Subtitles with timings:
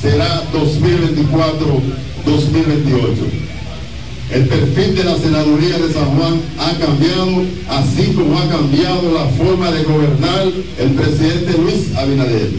[0.00, 3.48] será 2024-2028.
[4.30, 9.26] El perfil de la senaduría de San Juan ha cambiado, así como ha cambiado la
[9.42, 10.48] forma de gobernar
[10.78, 12.50] el presidente Luis Abinader.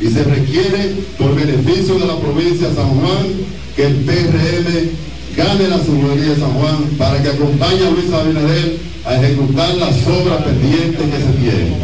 [0.00, 3.26] Y se requiere, por beneficio de la provincia de San Juan,
[3.74, 4.90] que el PRM
[5.34, 8.76] gane la senaduría de San Juan para que acompañe a Luis Abinader
[9.06, 11.78] a ejecutar las obras pendientes que se tienen.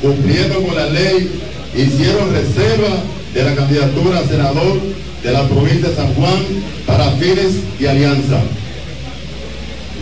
[0.00, 1.28] Cumpliendo con la ley,
[1.74, 3.02] hicieron reserva
[3.34, 4.80] de la candidatura a senador
[5.22, 6.38] de la provincia de San Juan
[6.86, 8.40] para fines y alianza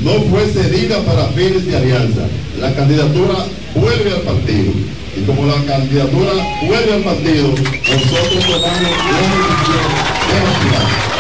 [0.03, 2.23] no fue cedida para fines de alianza.
[2.61, 4.73] La candidatura vuelve al partido.
[5.17, 6.33] Y como la candidatura
[6.67, 9.83] vuelve al partido, nosotros tomamos la decisión
[10.29, 11.12] de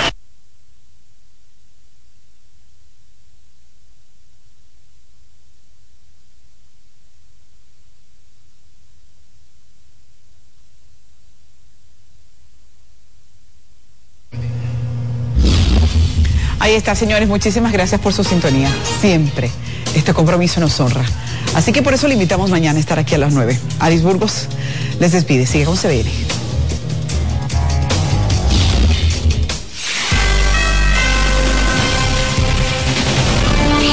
[16.72, 17.28] Ahí está, señores.
[17.28, 18.70] Muchísimas gracias por su sintonía.
[19.02, 19.50] Siempre
[19.94, 21.04] este compromiso nos honra.
[21.54, 23.60] Así que por eso le invitamos mañana a estar aquí a las 9.
[23.78, 24.48] Aris Burgos
[24.98, 25.44] les despide.
[25.44, 26.10] Sigue con CBN.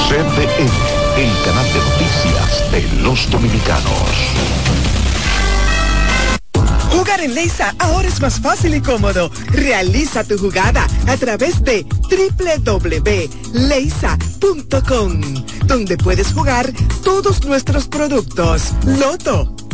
[0.08, 0.70] CDN,
[1.17, 4.79] el canal de noticias de los dominicanos.
[6.92, 9.32] Jugar en Leisa ahora es más fácil y cómodo.
[9.52, 13.23] Realiza tu jugada a través de www.leisa.com,
[15.66, 16.72] donde puedes jugar
[17.04, 18.73] todos nuestros productos.
[18.86, 19.54] Loto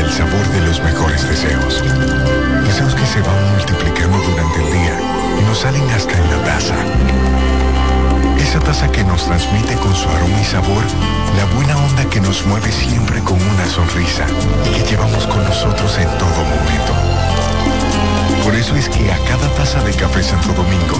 [0.00, 1.82] el sabor de los mejores deseos
[2.66, 5.00] deseos que se van multiplicando durante el día
[5.40, 6.74] y nos salen hasta en la taza.
[8.38, 10.84] Esa taza que nos transmite con su aroma y sabor
[11.36, 14.26] la buena onda que nos mueve siempre con una sonrisa
[14.64, 16.92] y que llevamos con nosotros en todo momento.
[18.44, 20.96] Por eso es que a cada taza de café Santo Domingo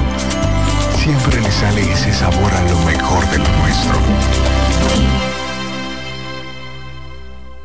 [1.03, 5.46] siempre le sale ese sabor a lo mejor de lo nuestro.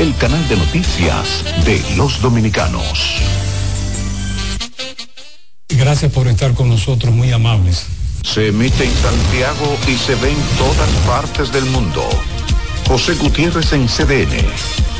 [0.00, 3.20] el canal de noticias de los dominicanos.
[5.68, 7.84] Gracias por estar con nosotros, muy amables.
[8.22, 12.08] Se emite en Santiago y se ve en todas partes del mundo.
[12.88, 14.99] José Gutiérrez en CDN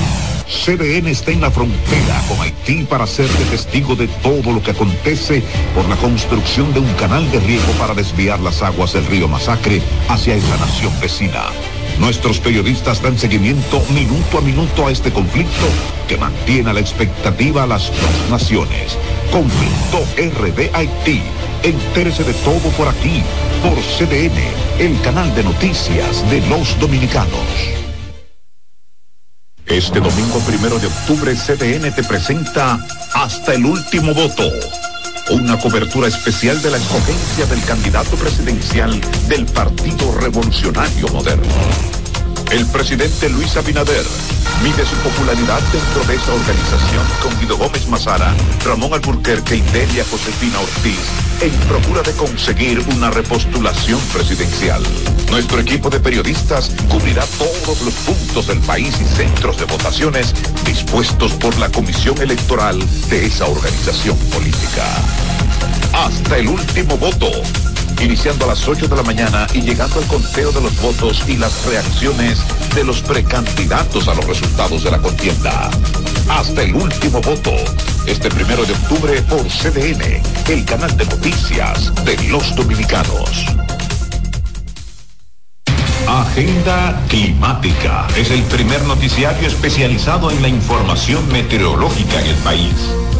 [0.51, 5.41] CDN está en la frontera con Haití para ser testigo de todo lo que acontece
[5.73, 9.81] por la construcción de un canal de riego para desviar las aguas del río Masacre
[10.09, 11.45] hacia esa nación vecina.
[11.99, 15.67] Nuestros periodistas dan seguimiento minuto a minuto a este conflicto
[16.07, 18.97] que mantiene a la expectativa a las dos naciones.
[19.31, 21.21] Conflicto RD Haití.
[21.63, 23.23] Entérese de todo por aquí,
[23.63, 24.37] por CDN,
[24.79, 27.80] el canal de noticias de los dominicanos.
[29.71, 32.77] Este domingo primero de octubre, CDN te presenta
[33.13, 34.43] Hasta el último voto.
[35.29, 42.00] Una cobertura especial de la escogencia del candidato presidencial del Partido Revolucionario Moderno.
[42.51, 44.05] El presidente Luis Abinader
[44.61, 50.03] mide su popularidad dentro de esa organización con Guido Gómez Mazara, Ramón Alburquerque y Delia
[50.11, 50.99] Josefina Ortiz
[51.39, 54.83] en procura de conseguir una repostulación presidencial.
[55.29, 60.33] Nuestro equipo de periodistas cubrirá todos los puntos del país y centros de votaciones
[60.65, 62.77] dispuestos por la Comisión Electoral
[63.09, 64.85] de esa organización política.
[65.93, 67.31] Hasta el último voto
[68.01, 71.37] iniciando a las 8 de la mañana y llegando al conteo de los votos y
[71.37, 72.39] las reacciones
[72.73, 75.69] de los precandidatos a los resultados de la contienda.
[76.29, 77.51] Hasta el último voto,
[78.05, 83.45] este primero de octubre por CDN, el canal de noticias de los dominicanos.
[86.07, 93.10] Agenda Climática es el primer noticiario especializado en la información meteorológica en el país.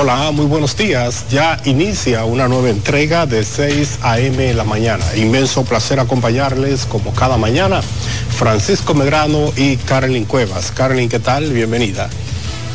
[0.00, 1.26] Hola, muy buenos días.
[1.28, 4.48] Ya inicia una nueva entrega de 6 a.m.
[4.48, 5.04] en la mañana.
[5.14, 7.82] Inmenso placer acompañarles como cada mañana.
[7.82, 10.72] Francisco Medrano y Carolyn Cuevas.
[10.72, 11.52] Carolyn, ¿qué tal?
[11.52, 12.08] Bienvenida.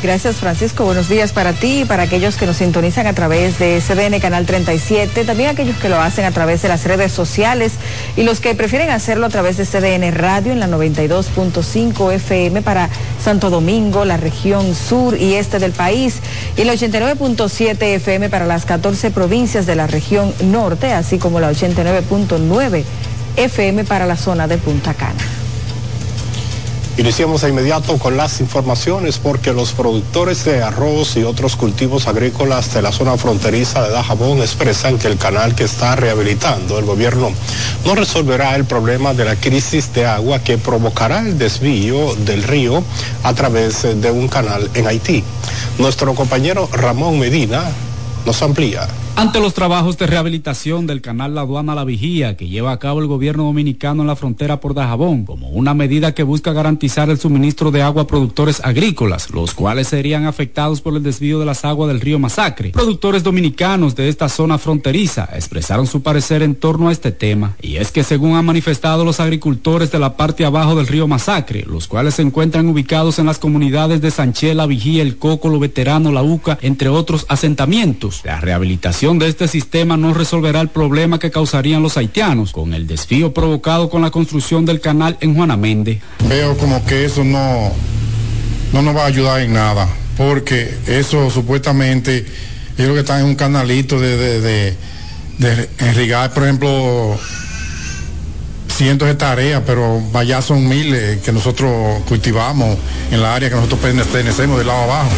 [0.06, 3.80] Gracias Francisco, buenos días para ti y para aquellos que nos sintonizan a través de
[3.80, 7.72] CDN Canal 37, también aquellos que lo hacen a través de las redes sociales
[8.14, 12.88] y los que prefieren hacerlo a través de CDN Radio en la 92.5 FM para
[13.20, 16.20] Santo Domingo, la región sur y este del país
[16.56, 21.50] y la 89.7 FM para las 14 provincias de la región norte, así como la
[21.50, 22.84] 89.9
[23.38, 25.45] FM para la zona de Punta Cana.
[26.98, 32.72] Iniciamos de inmediato con las informaciones porque los productores de arroz y otros cultivos agrícolas
[32.72, 37.32] de la zona fronteriza de Dajabón expresan que el canal que está rehabilitando el gobierno
[37.84, 42.82] no resolverá el problema de la crisis de agua que provocará el desvío del río
[43.24, 45.22] a través de un canal en Haití.
[45.76, 47.64] Nuestro compañero Ramón Medina
[48.24, 48.88] nos amplía.
[49.18, 53.00] Ante los trabajos de rehabilitación del canal La Aduana La Vigía que lleva a cabo
[53.00, 57.18] el gobierno dominicano en la frontera por Dajabón, como una medida que busca garantizar el
[57.18, 61.64] suministro de agua a productores agrícolas, los cuales serían afectados por el desvío de las
[61.64, 62.72] aguas del río Masacre.
[62.72, 67.76] Productores dominicanos de esta zona fronteriza expresaron su parecer en torno a este tema, y
[67.76, 71.88] es que según han manifestado los agricultores de la parte abajo del río Masacre, los
[71.88, 76.22] cuales se encuentran ubicados en las comunidades de Sanchela, Vigía, El Coco, Lo Veterano, La
[76.22, 81.80] Uca, entre otros asentamientos, la rehabilitación de este sistema no resolverá el problema que causarían
[81.80, 86.00] los haitianos con el desvío provocado con la construcción del canal en Juana Méndez.
[86.28, 87.70] Veo como que eso no,
[88.72, 92.26] no nos va a ayudar en nada, porque eso supuestamente
[92.76, 94.76] yo que está en un canalito de, de, de,
[95.38, 97.16] de enrigar, por ejemplo,
[98.68, 102.76] cientos de tareas, pero allá son miles que nosotros cultivamos
[103.12, 105.10] en la área que nosotros pertenecemos del lado abajo.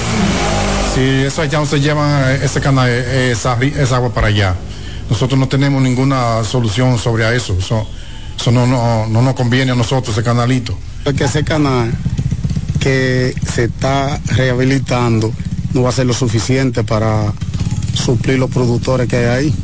[0.99, 4.57] Si eso allá no se llevan ese canal, esa, esa, agua para allá.
[5.09, 7.57] Nosotros no tenemos ninguna solución sobre eso.
[7.57, 7.87] Eso,
[8.37, 10.77] eso no, no, no nos conviene a nosotros, ese canalito.
[11.17, 11.95] Que ese canal
[12.81, 15.33] que se está rehabilitando
[15.73, 17.33] no va a ser lo suficiente para
[17.95, 19.55] suplir los productores que hay ahí.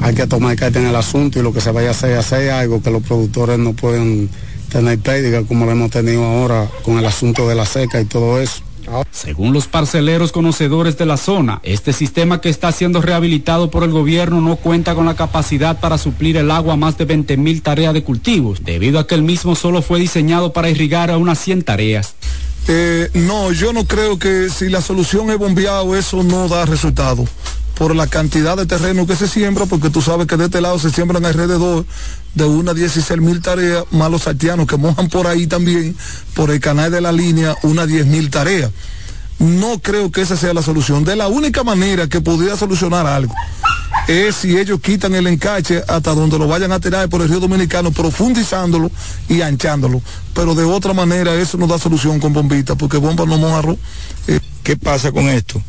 [0.00, 2.52] Hay que tomar carta en el asunto y lo que se vaya a hacer, hacer
[2.52, 4.30] algo que los productores no pueden
[4.70, 8.40] tener pérdida como lo hemos tenido ahora con el asunto de la seca y todo
[8.40, 8.62] eso.
[9.10, 13.90] Según los parceleros conocedores de la zona, este sistema que está siendo rehabilitado por el
[13.90, 17.62] gobierno no cuenta con la capacidad para suplir el agua a más de 20 mil
[17.62, 21.38] tareas de cultivos, debido a que el mismo solo fue diseñado para irrigar a unas
[21.38, 22.14] 100 tareas.
[22.68, 27.24] Eh, no, yo no creo que si la solución es bombeado, eso no da resultado
[27.82, 30.78] por la cantidad de terreno que se siembra, porque tú sabes que de este lado
[30.78, 31.84] se siembran alrededor
[32.32, 35.96] de unas 16 mil tareas, más los haitianos que mojan por ahí también,
[36.34, 38.70] por el canal de la línea, unas 10 mil tareas.
[39.40, 41.02] No creo que esa sea la solución.
[41.02, 43.34] De la única manera que podría solucionar algo
[44.06, 47.40] es si ellos quitan el encache hasta donde lo vayan a tirar por el río
[47.40, 48.92] Dominicano, profundizándolo
[49.28, 50.00] y anchándolo.
[50.34, 53.76] Pero de otra manera eso no da solución con bombita, porque bomba no mojarro.
[54.62, 55.60] ¿Qué pasa con esto?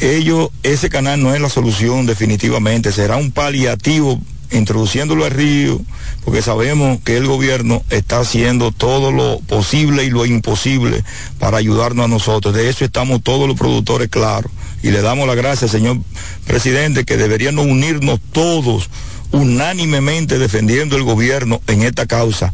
[0.00, 5.80] Ellos, ese canal no es la solución definitivamente, será un paliativo introduciéndolo al río,
[6.24, 11.04] porque sabemos que el gobierno está haciendo todo lo posible y lo imposible
[11.38, 12.54] para ayudarnos a nosotros.
[12.54, 14.50] De eso estamos todos los productores claros.
[14.82, 15.98] Y le damos las gracias, señor
[16.46, 18.88] presidente, que deberíamos unirnos todos
[19.30, 22.52] unánimemente defendiendo el gobierno en esta causa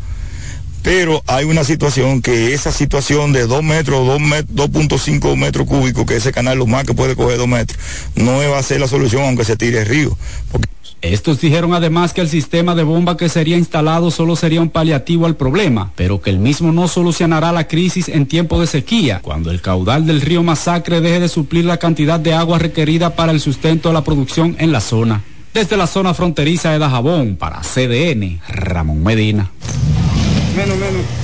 [0.86, 6.30] pero hay una situación que esa situación de 2 metros, 2.5 metros cúbicos, que ese
[6.30, 7.76] canal lo más que puede coger 2 metros,
[8.14, 10.16] no va a ser la solución aunque se tire el río.
[11.02, 15.26] Estos dijeron además que el sistema de bomba que sería instalado solo sería un paliativo
[15.26, 19.50] al problema, pero que el mismo no solucionará la crisis en tiempo de sequía, cuando
[19.50, 23.40] el caudal del río Masacre deje de suplir la cantidad de agua requerida para el
[23.40, 25.24] sustento de la producción en la zona.
[25.52, 29.50] Desde la zona fronteriza de Dajabón, para CDN, Ramón Medina.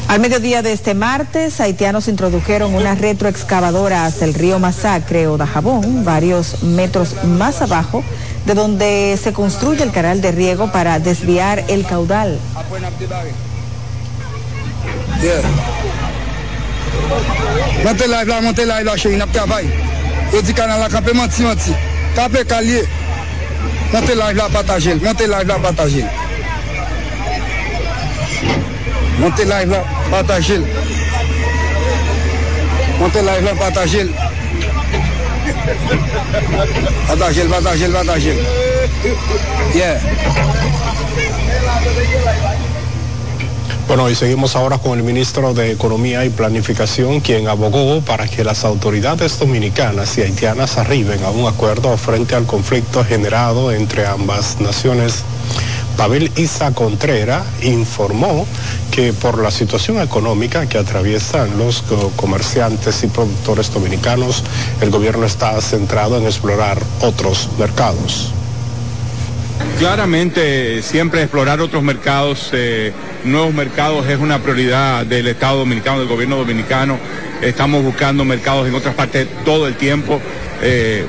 [0.09, 6.05] Al mediodía de este martes, haitianos introdujeron una retroexcavadora hacia el río Masacre o Dajabón,
[6.05, 8.05] varios metros más abajo
[8.45, 12.39] de donde se construye el canal de riego para desviar el caudal.
[29.19, 29.77] Montez live
[30.11, 30.61] partagez.
[30.61, 31.03] Partagez.
[33.03, 34.09] Montez live là, partagez.
[37.09, 38.39] Batagel, batagel, batagel.
[39.75, 39.99] Yeah.
[43.89, 48.45] Bueno, y seguimos ahora con el ministro de Economía y Planificación, quien abogó para que
[48.45, 54.61] las autoridades dominicanas y haitianas arriben a un acuerdo frente al conflicto generado entre ambas
[54.61, 55.25] naciones.
[55.97, 58.47] Pavel Isa Contrera informó
[58.91, 61.85] que por la situación económica que atraviesan los
[62.17, 64.43] comerciantes y productores dominicanos,
[64.81, 68.33] el gobierno está centrado en explorar otros mercados.
[69.79, 72.93] Claramente, siempre explorar otros mercados, eh,
[73.25, 76.99] nuevos mercados es una prioridad del Estado Dominicano, del gobierno dominicano.
[77.41, 80.21] Estamos buscando mercados en otras partes todo el tiempo.
[80.63, 81.05] Eh,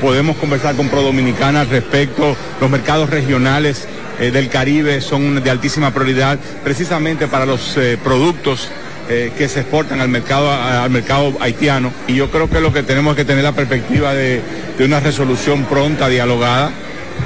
[0.00, 3.88] podemos conversar con Pro Dominicana al respecto, los mercados regionales
[4.20, 8.70] eh, del Caribe son de altísima prioridad precisamente para los eh, productos
[9.08, 11.92] eh, que se exportan al mercado, al mercado haitiano.
[12.06, 14.40] Y yo creo que lo que tenemos es que tener la perspectiva de,
[14.78, 16.70] una resolución pronta, dialogada,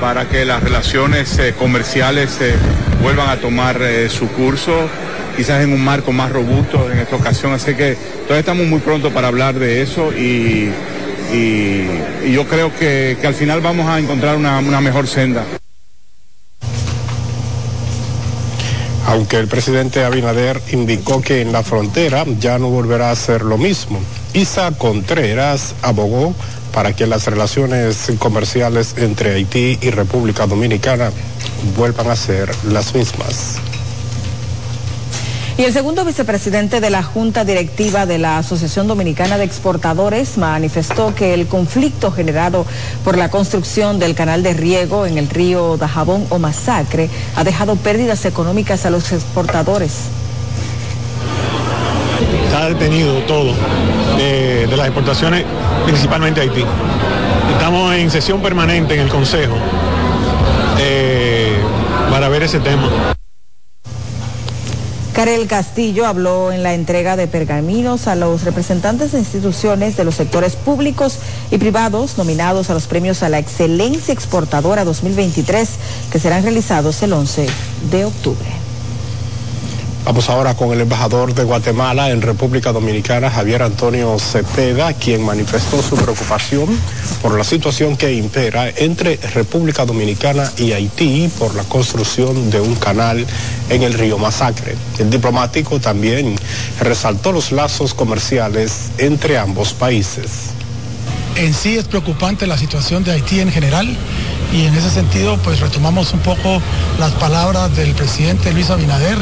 [0.00, 2.38] para que las relaciones comerciales
[3.02, 3.80] vuelvan a tomar
[4.10, 4.86] su curso,
[5.36, 7.52] quizás en un marco más robusto en esta ocasión.
[7.52, 10.70] Así que todavía estamos muy pronto para hablar de eso y,
[12.30, 15.44] yo creo que, al final vamos a encontrar una mejor senda.
[19.08, 23.56] Aunque el presidente Abinader indicó que en la frontera ya no volverá a ser lo
[23.56, 23.98] mismo.
[24.34, 26.34] Isa Contreras abogó
[26.74, 31.10] para que las relaciones comerciales entre Haití y República Dominicana
[31.74, 33.56] vuelvan a ser las mismas.
[35.58, 41.16] Y el segundo vicepresidente de la Junta Directiva de la Asociación Dominicana de Exportadores manifestó
[41.16, 42.64] que el conflicto generado
[43.04, 47.74] por la construcción del canal de riego en el río Dajabón o Masacre ha dejado
[47.74, 50.02] pérdidas económicas a los exportadores.
[52.46, 53.52] Está detenido todo
[54.16, 55.44] de, las exportaciones,
[55.84, 56.64] principalmente a Haití.
[57.50, 59.56] Estamos en sesión permanente en el Consejo
[60.78, 61.56] eh,
[62.12, 63.17] para ver ese tema.
[65.18, 70.14] Karel Castillo habló en la entrega de pergaminos a los representantes de instituciones de los
[70.14, 71.18] sectores públicos
[71.50, 75.70] y privados nominados a los premios a la excelencia exportadora 2023
[76.12, 77.48] que serán realizados el 11
[77.90, 78.67] de octubre.
[80.08, 85.82] Vamos ahora con el embajador de Guatemala en República Dominicana, Javier Antonio Cepeda, quien manifestó
[85.82, 86.66] su preocupación
[87.20, 92.74] por la situación que impera entre República Dominicana y Haití por la construcción de un
[92.76, 93.26] canal
[93.68, 94.76] en el río Masacre.
[94.98, 96.36] El diplomático también
[96.80, 100.54] resaltó los lazos comerciales entre ambos países.
[101.38, 103.86] En sí es preocupante la situación de Haití en general
[104.52, 106.60] y en ese sentido pues retomamos un poco
[106.98, 109.16] las palabras del presidente Luis Abinader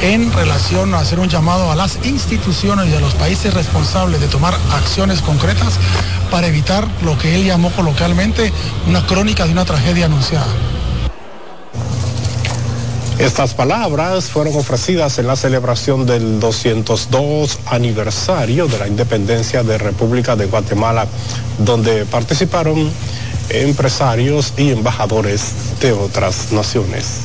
[0.00, 4.28] en relación a hacer un llamado a las instituciones y a los países responsables de
[4.28, 5.74] tomar acciones concretas
[6.30, 8.50] para evitar lo que él llamó coloquialmente
[8.86, 10.46] una crónica de una tragedia anunciada.
[13.18, 20.36] Estas palabras fueron ofrecidas en la celebración del 202 aniversario de la independencia de República
[20.36, 21.04] de Guatemala,
[21.58, 22.88] donde participaron
[23.50, 27.22] empresarios y embajadores de otras naciones.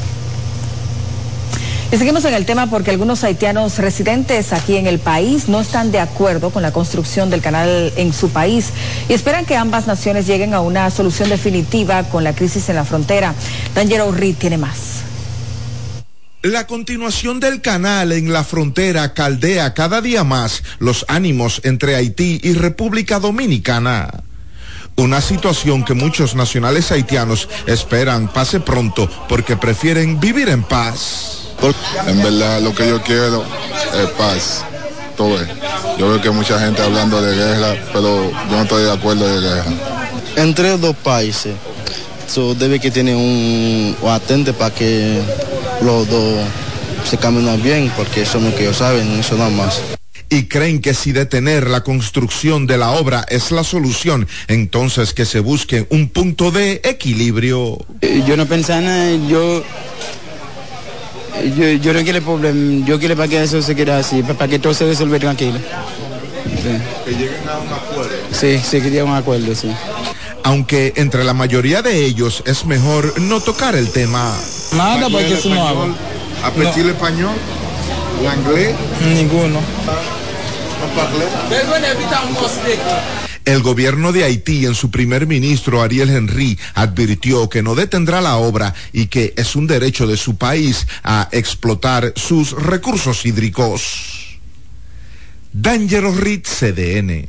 [1.91, 5.99] Seguimos en el tema porque algunos haitianos residentes aquí en el país no están de
[5.99, 8.71] acuerdo con la construcción del canal en su país
[9.07, 12.83] y esperan que ambas naciones lleguen a una solución definitiva con la crisis en la
[12.83, 13.35] frontera.
[13.75, 14.92] Dangero Reed tiene más.
[16.43, 22.41] La continuación del canal en la frontera caldea cada día más los ánimos entre Haití
[22.43, 24.09] y República Dominicana
[24.95, 31.47] una situación que muchos nacionales haitianos esperan pase pronto porque prefieren vivir en paz.
[32.07, 33.43] En verdad lo que yo quiero
[33.93, 34.65] es paz.
[35.17, 35.47] Todo es.
[35.97, 39.47] Yo veo que mucha gente hablando de guerra, pero yo no estoy de acuerdo de
[39.47, 39.71] guerra.
[40.35, 41.55] Entre dos países,
[42.27, 45.21] so debe que un, un atente para que
[45.83, 46.45] los dos
[47.09, 49.81] se caminen bien, porque eso es lo que ellos saben, eso nada más
[50.33, 55.25] y creen que si detener la construcción de la obra es la solución, entonces que
[55.25, 57.77] se busque un punto de equilibrio.
[58.25, 59.63] Yo no pensaba nada, yo
[61.55, 64.57] yo, yo no quiero problema, yo quiero para que eso se quede así, para que
[64.57, 65.59] todo se resuelva tranquilo.
[66.63, 66.79] Sí.
[67.05, 68.15] Que lleguen a un acuerdo.
[68.31, 69.69] Sí, se quería un acuerdo, sí.
[70.43, 74.37] Aunque entre la mayoría de ellos es mejor no tocar el tema.
[74.73, 75.95] Nada, porque eso no habla.
[76.43, 77.33] ¿Apreciar el español?
[78.19, 78.75] ¿El inglés?
[79.13, 79.59] Ninguno.
[83.45, 88.37] El gobierno de Haití en su primer ministro Ariel Henry advirtió que no detendrá la
[88.37, 94.39] obra y que es un derecho de su país a explotar sus recursos hídricos.
[95.51, 97.27] Dangerous Reed CDN.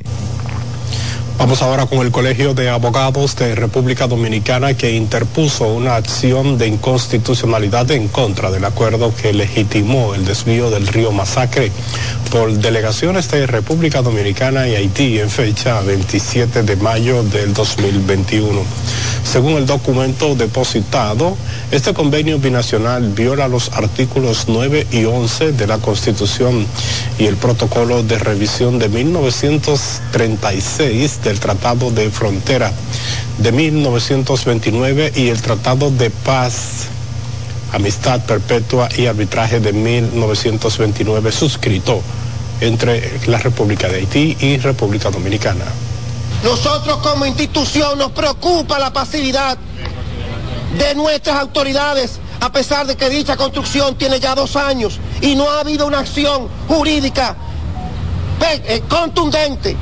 [1.37, 6.67] Vamos ahora con el Colegio de Abogados de República Dominicana que interpuso una acción de
[6.67, 11.71] inconstitucionalidad en contra del acuerdo que legitimó el desvío del río Masacre
[12.31, 18.61] por delegaciones de República Dominicana y Haití en fecha 27 de mayo del 2021.
[19.23, 21.35] Según el documento depositado,
[21.71, 26.65] este convenio binacional viola los artículos 9 y 11 de la Constitución
[27.17, 32.73] y el protocolo de revisión de 1936 del Tratado de Frontera
[33.37, 36.87] de 1929 y el Tratado de Paz,
[37.71, 42.01] Amistad Perpetua y Arbitraje de 1929 suscrito
[42.61, 45.65] entre la República de Haití y República Dominicana.
[46.43, 49.57] Nosotros como institución nos preocupa la pasividad
[50.77, 55.49] de nuestras autoridades, a pesar de que dicha construcción tiene ya dos años y no
[55.49, 57.35] ha habido una acción jurídica
[58.67, 59.75] eh, contundente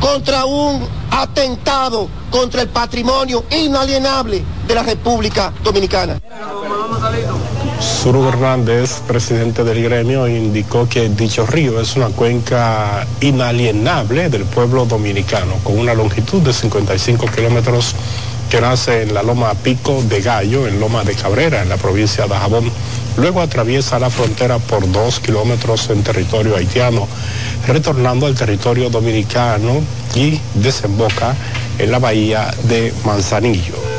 [0.00, 6.20] contra un atentado contra el patrimonio inalienable de la República Dominicana.
[7.80, 14.86] Suru Hernández, presidente del gremio, indicó que dicho río es una cuenca inalienable del pueblo
[14.86, 17.94] dominicano, con una longitud de 55 kilómetros
[18.50, 22.26] que nace en la Loma Pico de Gallo, en Loma de Cabrera, en la provincia
[22.26, 22.70] de Jabón.
[23.16, 27.06] Luego atraviesa la frontera por dos kilómetros en territorio haitiano,
[27.66, 29.82] retornando al territorio dominicano
[30.14, 31.34] y desemboca
[31.78, 33.97] en la bahía de Manzanillo.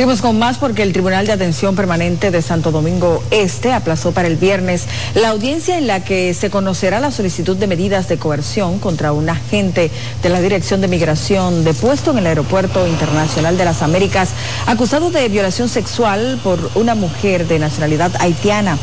[0.00, 4.28] Seguimos con más porque el Tribunal de Atención Permanente de Santo Domingo Este aplazó para
[4.28, 8.78] el viernes la audiencia en la que se conocerá la solicitud de medidas de coerción
[8.78, 9.90] contra un agente
[10.22, 14.30] de la Dirección de Migración depuesto en el Aeropuerto Internacional de las Américas
[14.64, 18.78] acusado de violación sexual por una mujer de nacionalidad haitiana.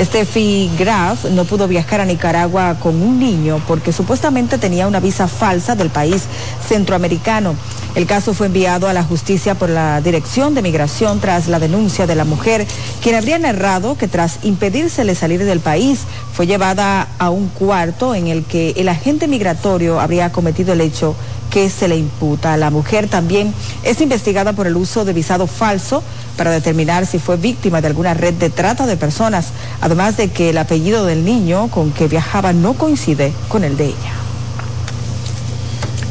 [0.00, 5.28] Steffi Graf no pudo viajar a Nicaragua con un niño porque supuestamente tenía una visa
[5.28, 6.24] falsa del país
[6.68, 7.54] centroamericano.
[7.96, 12.06] El caso fue enviado a la justicia por la Dirección de Migración tras la denuncia
[12.06, 12.66] de la mujer,
[13.02, 16.00] quien habría narrado que tras impedírsele salir del país,
[16.34, 21.16] fue llevada a un cuarto en el que el agente migratorio habría cometido el hecho
[21.50, 22.58] que se le imputa.
[22.58, 26.02] La mujer también es investigada por el uso de visado falso
[26.36, 30.50] para determinar si fue víctima de alguna red de trata de personas, además de que
[30.50, 34.15] el apellido del niño con que viajaba no coincide con el de ella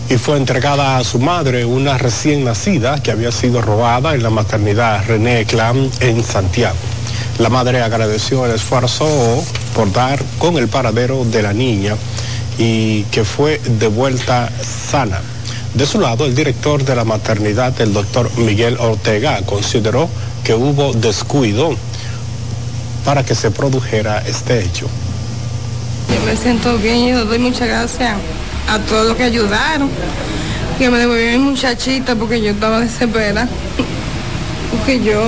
[0.09, 4.29] y fue entregada a su madre una recién nacida que había sido robada en la
[4.29, 6.75] maternidad René Clam en Santiago.
[7.39, 9.07] La madre agradeció el esfuerzo
[9.73, 11.95] por dar con el paradero de la niña
[12.57, 15.19] y que fue devuelta sana.
[15.73, 20.07] De su lado, el director de la maternidad, el doctor Miguel Ortega, consideró
[20.43, 21.75] que hubo descuido
[23.03, 24.87] para que se produjera este hecho.
[26.13, 28.15] Yo me siento bien y doy muchas gracias
[28.67, 29.89] a todos los que ayudaron,
[30.77, 33.47] que me devolvieron mi muchachita porque yo estaba desesperada,
[34.71, 35.21] porque yo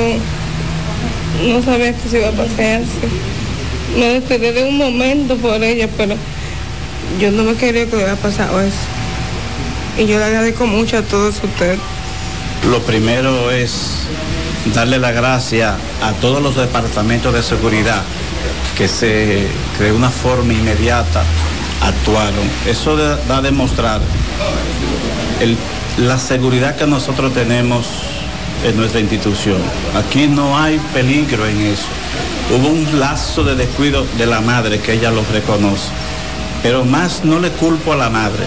[1.46, 2.82] no sabía que se iba a pasar.
[3.98, 6.16] Me despedí de un momento por ella, pero
[7.20, 8.76] yo no me quería que le hubiera pasado eso.
[9.98, 11.80] Y yo le agradezco mucho a todos ustedes.
[12.70, 14.02] Lo primero es
[14.74, 18.02] darle la gracia a todos los departamentos de seguridad
[18.78, 19.48] que se
[19.80, 21.24] de una forma inmediata
[21.88, 22.50] actuaron.
[22.66, 22.98] Eso
[23.30, 24.02] va a demostrar
[25.98, 27.88] la seguridad que nosotros tenemos
[28.64, 29.58] en nuestra institución.
[29.96, 31.88] Aquí no hay peligro en eso.
[32.56, 35.90] Hubo un lazo de descuido de la madre que ella lo reconoce.
[36.64, 38.46] Pero más no le culpo a la madre.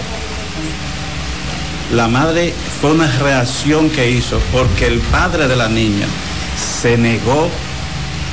[1.93, 6.07] La madre fue una reacción que hizo porque el padre de la niña
[6.81, 7.49] se negó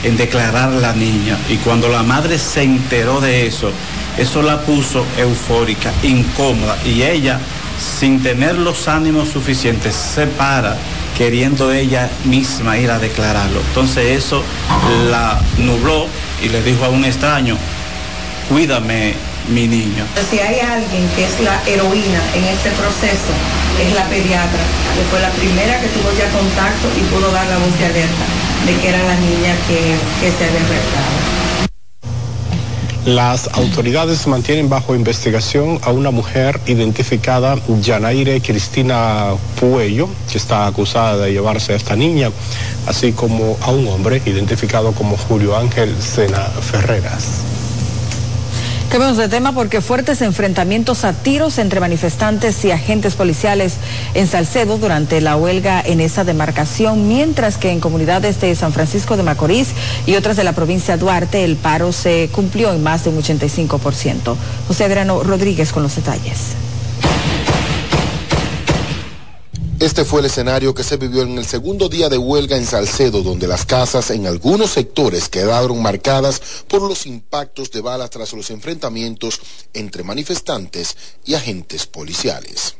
[0.04, 1.36] en declarar la niña.
[1.48, 3.72] Y cuando la madre se enteró de eso,
[4.18, 6.76] eso la puso eufórica, incómoda.
[6.84, 7.38] Y ella,
[7.78, 10.76] sin tener los ánimos suficientes, se para
[11.16, 13.60] queriendo ella misma ir a declararlo.
[13.60, 14.42] Entonces eso
[15.10, 16.06] la nubló
[16.42, 17.56] y le dijo a un extraño,
[18.48, 19.14] cuídame
[19.48, 20.04] mi niño.
[20.30, 23.32] Si hay alguien que es la heroína en este proceso,
[23.80, 24.62] es la pediatra,
[24.94, 28.26] que fue la primera que tuvo ya contacto y pudo dar la voz de alerta
[28.66, 30.58] de que era la niña que, que se había.
[33.08, 41.16] Las autoridades mantienen bajo investigación a una mujer identificada, Yanaire Cristina Puello, que está acusada
[41.24, 42.30] de llevarse a esta niña,
[42.86, 47.47] así como a un hombre identificado como Julio Ángel Sena Ferreras.
[48.90, 53.76] Cambiamos de tema porque fuertes enfrentamientos a tiros entre manifestantes y agentes policiales
[54.14, 59.18] en Salcedo durante la huelga en esa demarcación, mientras que en comunidades de San Francisco
[59.18, 59.74] de Macorís
[60.06, 63.22] y otras de la provincia de Duarte el paro se cumplió en más de un
[63.22, 64.34] 85%.
[64.68, 66.56] José Adriano Rodríguez con los detalles.
[69.88, 73.22] Este fue el escenario que se vivió en el segundo día de huelga en Salcedo,
[73.22, 78.50] donde las casas en algunos sectores quedaron marcadas por los impactos de balas tras los
[78.50, 79.40] enfrentamientos
[79.72, 82.74] entre manifestantes y agentes policiales.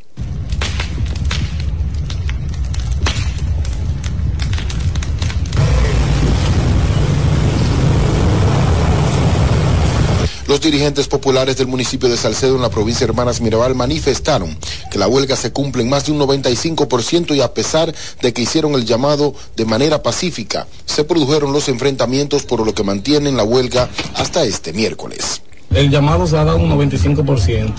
[10.49, 14.57] Los dirigentes populares del municipio de Salcedo en la provincia de Hermanas Mirabal manifestaron
[14.91, 18.41] que la huelga se cumple en más de un 95% y a pesar de que
[18.41, 23.45] hicieron el llamado de manera pacífica, se produjeron los enfrentamientos por lo que mantienen la
[23.45, 25.43] huelga hasta este miércoles.
[25.75, 27.75] El llamado se ha dado un 95%.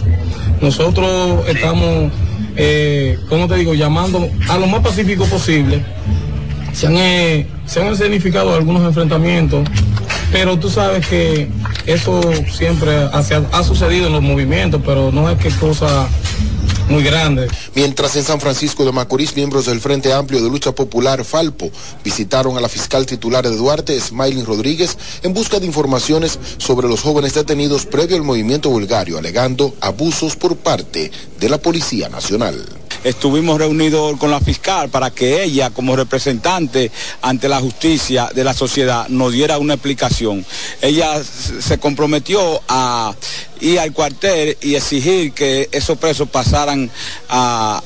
[0.61, 2.11] Nosotros estamos,
[2.55, 5.83] eh, ¿cómo te digo?, llamando a lo más pacífico posible.
[6.73, 9.67] Se han, eh, se han escenificado algunos enfrentamientos
[10.31, 11.49] pero tú sabes que
[11.85, 16.07] eso siempre ha, sucedido en los movimientos, pero no es que cosa
[16.89, 17.47] muy grande.
[17.75, 21.71] Mientras en San Francisco de Macorís, miembros del Frente Amplio de Lucha Popular, Falpo,
[22.03, 27.01] visitaron a la fiscal titular de Duarte, Smiling Rodríguez, en busca de informaciones sobre los
[27.01, 33.57] jóvenes detenidos previo al movimiento bulgario, alegando abusos por parte de la Policía Nacional estuvimos
[33.57, 39.07] reunidos con la fiscal para que ella, como representante ante la justicia de la sociedad,
[39.09, 40.45] nos diera una explicación.
[40.81, 43.13] Ella se comprometió a
[43.61, 46.89] ir al cuartel y exigir que esos presos pasaran
[47.29, 47.81] a,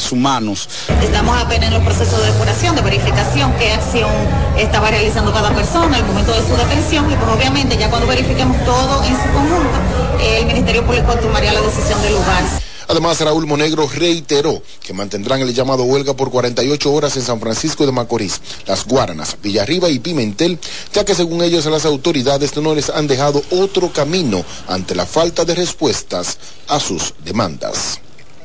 [0.00, 0.68] sus manos.
[1.02, 4.10] Estamos apenas en los procesos de depuración, de verificación, qué acción
[4.56, 8.56] estaba realizando cada persona al momento de su detención y pues obviamente ya cuando verifiquemos
[8.64, 9.78] todo en su conjunto,
[10.22, 12.67] el Ministerio Público tomaría la decisión del lugar.
[12.88, 17.84] Además, Raúl Monegro reiteró que mantendrán el llamado huelga por 48 horas en San Francisco
[17.84, 20.58] de Macorís, Las Guaranas, Villarriba y Pimentel,
[20.92, 25.44] ya que según ellos las autoridades no les han dejado otro camino ante la falta
[25.44, 28.00] de respuestas a sus demandas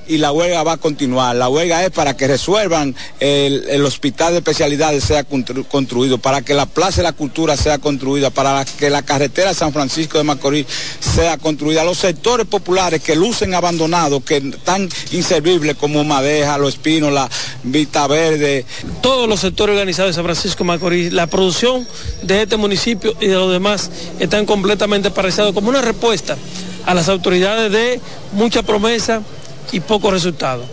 [0.08, 1.36] y la huelga va a continuar.
[1.36, 6.66] La huelga es para que resuelvan el, hospital de especialidades sea construido, para que la
[6.66, 10.66] Plaza de la Cultura sea construida, para que la carretera San Francisco de Macorís
[11.00, 11.84] sea construida.
[11.84, 17.30] Los sectores populares que lucen abandonados, que están inservibles como Madeja, Los Espinos, la
[17.64, 18.66] Vista Verde.
[19.02, 21.88] Todos los sectores organizados de San Francisco de Macorís, la producción
[22.22, 23.90] de este municipio y de los demás
[24.20, 26.38] están completamente paralizados como una respuesta
[26.86, 28.00] a las autoridades de
[28.34, 29.22] mucha promesa
[29.72, 30.64] y poco resultado.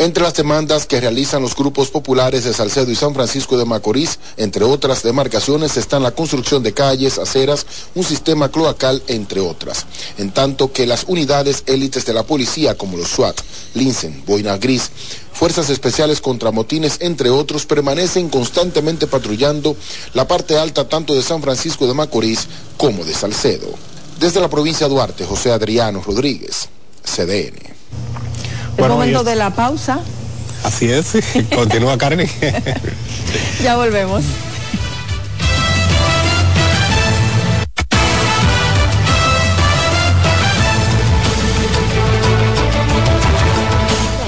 [0.00, 4.20] Entre las demandas que realizan los grupos populares de Salcedo y San Francisco de Macorís,
[4.36, 9.86] entre otras demarcaciones, están la construcción de calles, aceras, un sistema cloacal, entre otras.
[10.16, 13.40] En tanto que las unidades élites de la policía, como los SWAT,
[13.74, 14.88] Linsen, Boina Gris,
[15.32, 19.74] Fuerzas Especiales contra Motines, entre otros, permanecen constantemente patrullando
[20.14, 23.74] la parte alta tanto de San Francisco de Macorís como de Salcedo.
[24.20, 26.68] Desde la provincia de Duarte, José Adriano Rodríguez,
[27.02, 28.27] CDN.
[28.78, 29.98] El momento de la pausa.
[30.62, 31.18] Así es,
[31.54, 32.28] continúa Carmen.
[33.62, 34.24] ya volvemos.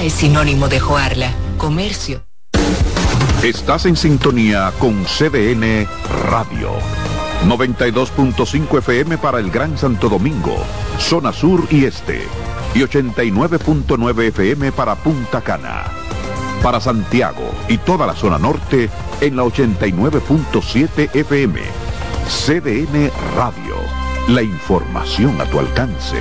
[0.03, 2.23] Es sinónimo de Joarla, comercio.
[3.43, 5.87] Estás en sintonía con CDN
[6.29, 6.71] Radio.
[7.47, 10.57] 92.5 FM para el Gran Santo Domingo,
[10.99, 12.27] zona sur y este
[12.73, 15.83] y 89.9 FM para Punta Cana.
[16.61, 21.59] Para Santiago y toda la zona norte en la 89.7 FM.
[22.27, 23.75] CDN Radio.
[24.29, 26.17] La información a tu alcance.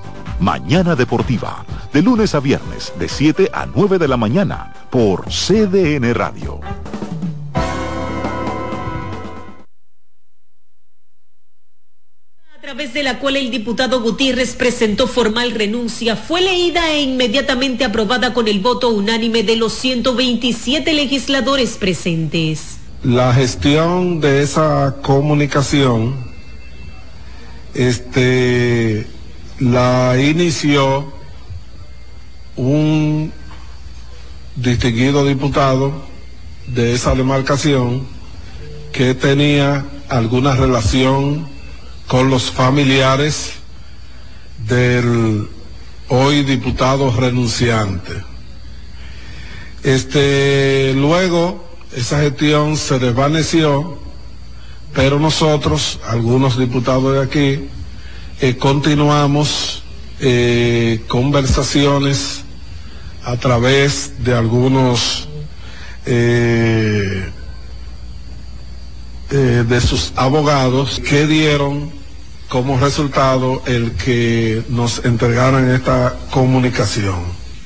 [0.41, 6.15] Mañana Deportiva, de lunes a viernes, de 7 a 9 de la mañana, por CDN
[6.15, 6.59] Radio.
[12.55, 17.85] A través de la cual el diputado Gutiérrez presentó formal renuncia, fue leída e inmediatamente
[17.85, 22.79] aprobada con el voto unánime de los 127 legisladores presentes.
[23.03, 26.15] La gestión de esa comunicación,
[27.75, 29.20] este
[29.61, 31.13] la inició
[32.55, 33.31] un
[34.55, 35.93] distinguido diputado
[36.65, 38.07] de esa demarcación
[38.91, 41.47] que tenía alguna relación
[42.07, 43.53] con los familiares
[44.67, 45.47] del
[46.09, 48.13] hoy diputado renunciante.
[49.83, 53.99] Este, luego esa gestión se desvaneció,
[54.95, 57.69] pero nosotros, algunos diputados de aquí,
[58.41, 59.83] eh, continuamos
[60.19, 62.41] eh, conversaciones
[63.23, 65.27] a través de algunos
[66.07, 67.29] eh,
[69.29, 71.91] de sus abogados que dieron
[72.49, 77.15] como resultado el que nos entregaran esta comunicación.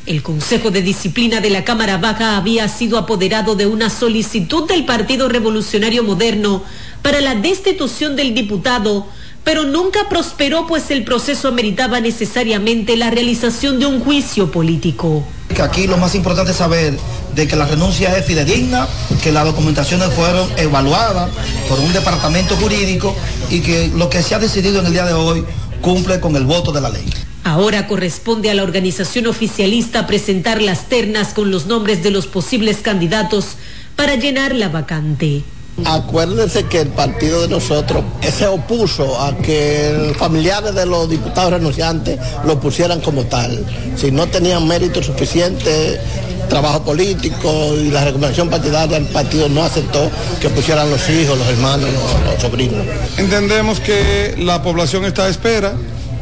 [0.06, 4.86] El Consejo de Disciplina de la Cámara Baja había sido apoderado de una solicitud del
[4.86, 6.64] Partido Revolucionario Moderno
[7.02, 9.08] para la destitución del diputado
[9.46, 15.24] pero nunca prosperó pues el proceso ameritaba necesariamente la realización de un juicio político.
[15.62, 16.98] Aquí lo más importante es saber
[17.36, 18.88] de que la renuncia es fidedigna,
[19.24, 21.30] que las documentaciones fueron evaluadas
[21.70, 23.16] por un departamento jurídico
[23.50, 25.46] y que lo que se ha decidido en el día de hoy
[25.80, 27.06] cumple con el voto de la ley.
[27.44, 32.78] Ahora corresponde a la organización oficialista presentar las ternas con los nombres de los posibles
[32.78, 33.58] candidatos
[33.96, 35.44] para llenar la vacante.
[35.84, 42.18] Acuérdense que el partido de nosotros se opuso a que familiares de los diputados renunciantes
[42.46, 43.66] lo pusieran como tal.
[43.98, 46.00] Si no tenían mérito suficiente,
[46.48, 50.10] trabajo político y la recomendación partidaria, el partido no aceptó
[50.40, 52.86] que pusieran los hijos, los hermanos, los, los sobrinos.
[53.18, 55.74] Entendemos que la población está a espera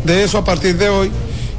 [0.04, 1.12] de eso a partir de hoy.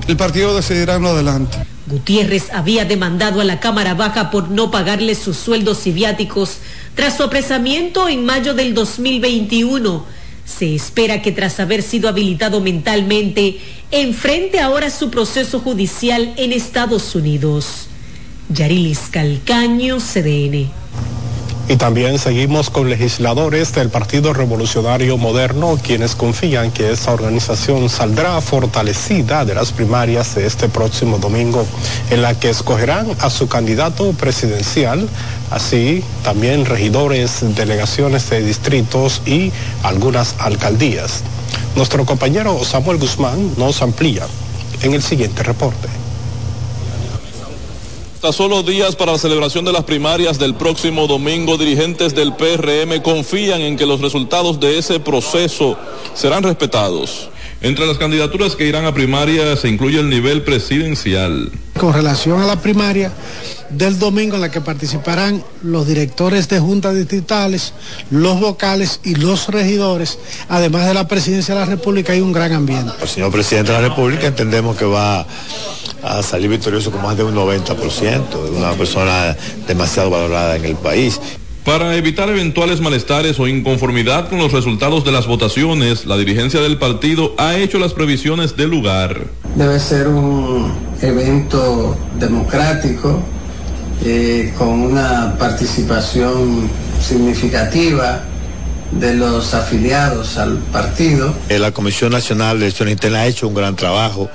[0.08, 1.58] El partido decidirá en lo adelante.
[1.86, 6.56] Gutiérrez había demandado a la Cámara Baja por no pagarle sus sueldos y viáticos
[6.94, 10.04] tras su apresamiento en mayo del 2021.
[10.44, 13.58] Se espera que tras haber sido habilitado mentalmente,
[13.90, 17.88] enfrente ahora su proceso judicial en Estados Unidos.
[18.50, 20.83] Yarilis Calcaño, CDN.
[21.66, 28.38] Y también seguimos con legisladores del Partido Revolucionario Moderno, quienes confían que esta organización saldrá
[28.42, 31.64] fortalecida de las primarias de este próximo domingo,
[32.10, 35.08] en la que escogerán a su candidato presidencial,
[35.50, 39.50] así también regidores, delegaciones de distritos y
[39.82, 41.22] algunas alcaldías.
[41.76, 44.26] Nuestro compañero Samuel Guzmán nos amplía
[44.82, 46.03] en el siguiente reporte
[48.32, 53.60] solo días para la celebración de las primarias del próximo domingo, dirigentes del PRM confían
[53.60, 55.76] en que los resultados de ese proceso
[56.14, 57.28] serán respetados.
[57.64, 61.50] Entre las candidaturas que irán a primaria se incluye el nivel presidencial.
[61.80, 63.10] Con relación a la primaria
[63.70, 67.72] del domingo en la que participarán los directores de juntas distritales,
[68.10, 70.18] los vocales y los regidores,
[70.50, 72.92] además de la presidencia de la República, hay un gran ambiente.
[73.00, 75.26] El señor presidente de la República entendemos que va
[76.02, 79.34] a salir victorioso con más de un 90%, una persona
[79.66, 81.18] demasiado valorada en el país.
[81.64, 86.76] Para evitar eventuales malestares o inconformidad con los resultados de las votaciones, la dirigencia del
[86.76, 89.22] partido ha hecho las previsiones del lugar.
[89.56, 93.22] Debe ser un evento democrático
[94.04, 96.68] eh, con una participación
[97.00, 98.22] significativa
[98.92, 101.34] de los afiliados al partido.
[101.48, 104.28] Eh, la Comisión Nacional de Elecciones Internas ha hecho un gran trabajo.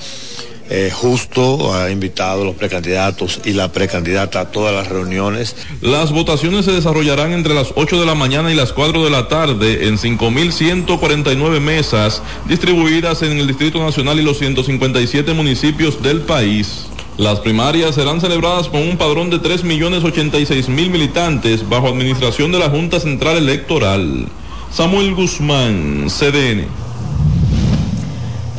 [0.71, 5.55] Eh, justo ha invitado a los precandidatos y la precandidata a todas las reuniones.
[5.81, 9.27] Las votaciones se desarrollarán entre las 8 de la mañana y las 4 de la
[9.27, 16.85] tarde en 5.149 mesas distribuidas en el Distrito Nacional y los 157 municipios del país.
[17.17, 22.99] Las primarias serán celebradas con un padrón de 3.086.000 militantes bajo administración de la Junta
[22.99, 24.27] Central Electoral.
[24.71, 26.88] Samuel Guzmán, CDN.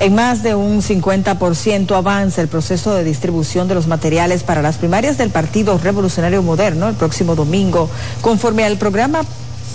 [0.01, 4.79] En más de un 50% avanza el proceso de distribución de los materiales para las
[4.79, 7.91] primarias del Partido Revolucionario Moderno el próximo domingo,
[8.23, 9.21] conforme al programa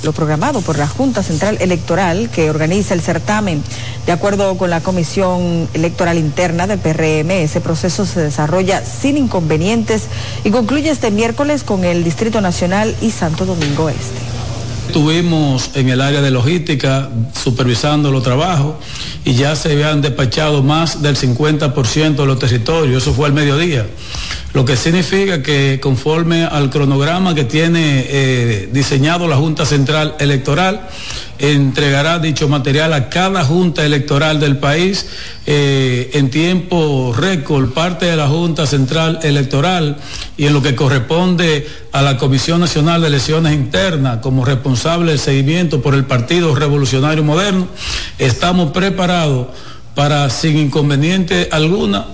[0.01, 3.61] lo programado por la Junta Central Electoral que organiza el certamen.
[4.07, 10.05] De acuerdo con la Comisión Electoral Interna del PRM, ese proceso se desarrolla sin inconvenientes
[10.43, 14.35] y concluye este miércoles con el Distrito Nacional y Santo Domingo Este.
[14.88, 17.09] Estuvimos en el área de logística
[17.43, 18.75] supervisando los trabajos
[19.25, 23.85] y ya se habían despachado más del 50% de los territorios, eso fue al mediodía
[24.56, 30.88] lo que significa que conforme al cronograma que tiene eh, diseñado la Junta Central Electoral,
[31.38, 35.08] entregará dicho material a cada junta electoral del país
[35.46, 39.98] eh, en tiempo récord, parte de la Junta Central Electoral
[40.38, 45.20] y en lo que corresponde a la Comisión Nacional de Elecciones Internas como responsable del
[45.20, 47.68] seguimiento por el Partido Revolucionario Moderno,
[48.20, 49.48] estamos preparados
[49.96, 52.06] para, sin inconveniente alguna,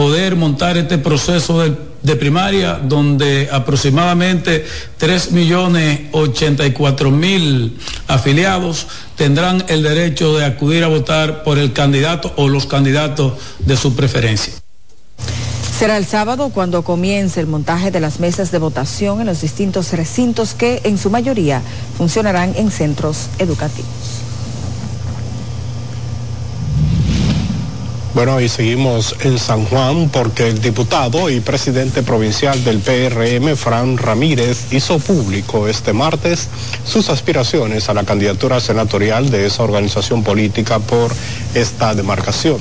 [0.00, 4.64] poder montar este proceso de, primaria donde aproximadamente
[4.98, 7.72] 3.084.000
[8.08, 13.76] afiliados tendrán el derecho de acudir a votar por el candidato o los candidatos de
[13.76, 14.54] su preferencia.
[15.78, 19.92] Será el sábado cuando comience el montaje de las mesas de votación en los distintos
[19.92, 21.60] recintos que en su mayoría
[21.98, 24.19] funcionarán en centros educativos.
[28.12, 33.96] Bueno, y seguimos en San Juan porque el diputado y presidente provincial del PRM, Fran
[33.96, 36.48] Ramírez, hizo público este martes
[36.84, 41.12] sus aspiraciones a la candidatura senatorial de esa organización política por
[41.54, 42.58] esta demarcación.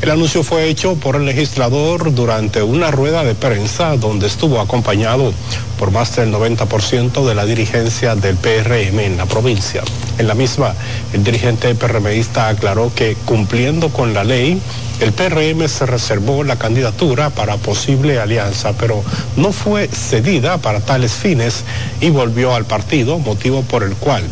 [0.00, 5.32] El anuncio fue hecho por el legislador durante una rueda de prensa donde estuvo acompañado
[5.76, 9.82] por más del 90% de la dirigencia del PRM en la provincia.
[10.18, 10.72] En la misma,
[11.12, 14.60] el dirigente PRMista aclaró que cumpliendo con la ley,
[15.00, 19.02] el PRM se reservó la candidatura para posible alianza, pero
[19.36, 21.64] no fue cedida para tales fines
[22.00, 24.22] y volvió al partido, motivo por el cual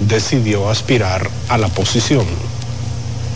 [0.00, 2.26] decidió aspirar a la posición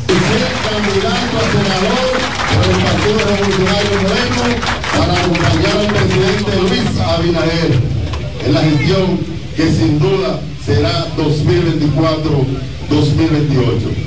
[0.06, 2.10] candidato a senador
[2.52, 4.44] por el Partido Revolucionario Moderno
[4.96, 7.72] para acompañar al presidente Luis Abinader
[8.44, 9.18] en la gestión
[9.56, 14.06] que sin duda será 2024-2028.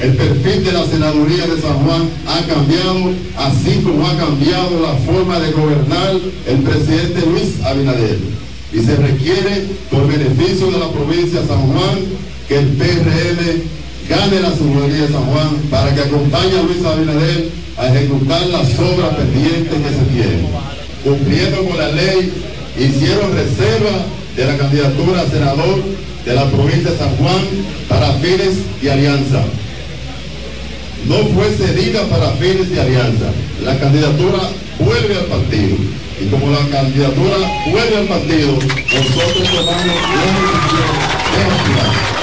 [0.00, 4.94] El perfil de la senaduría de San Juan ha cambiado, así como ha cambiado la
[4.94, 6.12] forma de gobernar
[6.46, 8.18] el presidente Luis Abinader.
[8.72, 11.98] Y se requiere, por beneficio de la provincia de San Juan,
[12.48, 13.62] que el PRM
[14.10, 18.68] gane la señoría de San Juan para que acompañe a Luis Abinader a ejecutar las
[18.78, 20.48] obras pendientes que se tienen.
[21.04, 22.32] Cumpliendo con la ley,
[22.76, 24.04] hicieron reserva
[24.36, 25.78] de la candidatura a senador
[26.26, 27.40] de la provincia de San Juan
[27.88, 29.44] para fines de alianza.
[31.06, 33.26] No fue cedida para fines de alianza.
[33.64, 34.40] La candidatura
[34.80, 35.76] vuelve al partido.
[36.20, 37.36] Y como la candidatura
[37.70, 40.22] vuelve al partido, nosotros tomamos la
[41.22, 42.19] decisión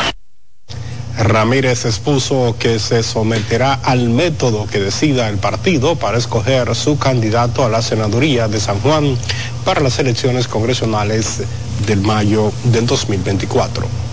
[1.18, 7.66] Ramírez expuso que se someterá al método que decida el partido para escoger su candidato
[7.66, 9.18] a la senaduría de San Juan
[9.66, 11.42] para las elecciones congresionales
[11.88, 14.07] del mayo del 2024.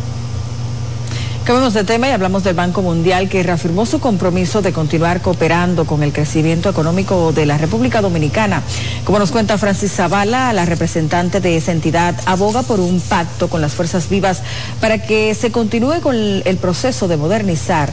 [1.44, 5.84] Cambiamos de tema y hablamos del Banco Mundial que reafirmó su compromiso de continuar cooperando
[5.84, 8.62] con el crecimiento económico de la República Dominicana.
[9.04, 13.60] Como nos cuenta Francis Zavala, la representante de esa entidad aboga por un pacto con
[13.60, 14.42] las fuerzas vivas
[14.80, 17.90] para que se continúe con el proceso de modernizar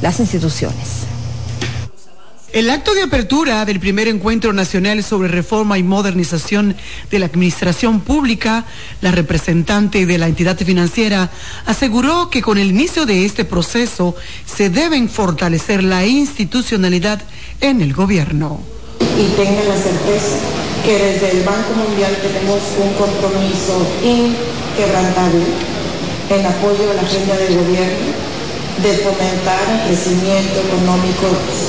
[0.00, 1.11] las instituciones.
[2.52, 6.76] El acto de apertura del primer encuentro nacional sobre reforma y modernización
[7.10, 8.66] de la administración pública,
[9.00, 11.30] la representante de la entidad financiera
[11.64, 14.14] aseguró que con el inicio de este proceso
[14.44, 17.22] se deben fortalecer la institucionalidad
[17.62, 18.60] en el gobierno.
[19.00, 20.36] Y tengan la certeza
[20.84, 25.40] que desde el Banco Mundial tenemos un compromiso inquebrantable
[26.28, 28.21] en apoyo a la agenda del gobierno
[28.82, 31.28] de fomentar el crecimiento económico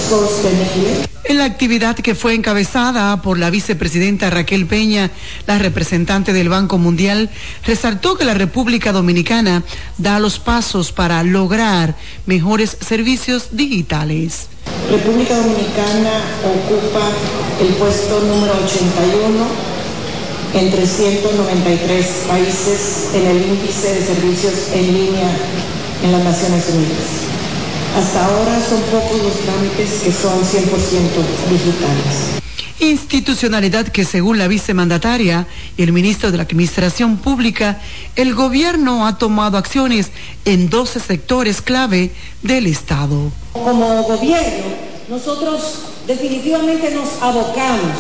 [0.10, 1.08] sostenible.
[1.26, 5.12] En la actividad que fue encabezada por la vicepresidenta Raquel Peña,
[5.46, 7.30] la representante del Banco Mundial,
[7.66, 9.64] resaltó que la República Dominicana
[9.98, 11.96] da los pasos para lograr
[12.26, 14.48] mejores servicios digitales.
[14.90, 17.10] República Dominicana ocupa
[17.62, 19.74] el puesto número 81
[20.56, 25.30] entre 193 países en el índice de servicios en línea
[26.04, 27.24] en las Naciones Unidas.
[27.98, 30.70] Hasta ahora son pocos los trámites que son 100%
[31.50, 32.44] digitales.
[32.80, 35.48] Institucionalidad que según la vicemandataria
[35.78, 37.80] y el ministro de la Administración Pública,
[38.16, 40.12] el gobierno ha tomado acciones
[40.44, 43.32] en 12 sectores clave del Estado.
[43.54, 44.66] Como gobierno,
[45.08, 47.96] nosotros definitivamente nos abocamos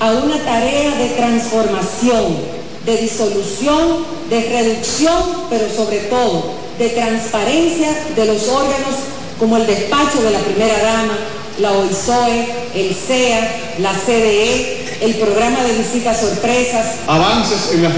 [0.00, 2.36] a una tarea de transformación,
[2.84, 8.94] de disolución, de reducción, pero sobre todo de transparencia de los órganos
[9.38, 11.16] como el despacho de la primera dama,
[11.58, 16.96] la OISOE, el CEA, la CDE, el programa de visitas sorpresas.
[17.06, 17.90] Avances en la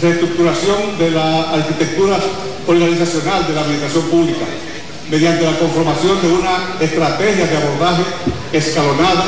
[0.00, 2.18] reestructuración de la arquitectura
[2.66, 4.44] organizacional de la administración pública,
[5.10, 8.02] mediante la conformación de una estrategia de abordaje
[8.52, 9.24] escalonada,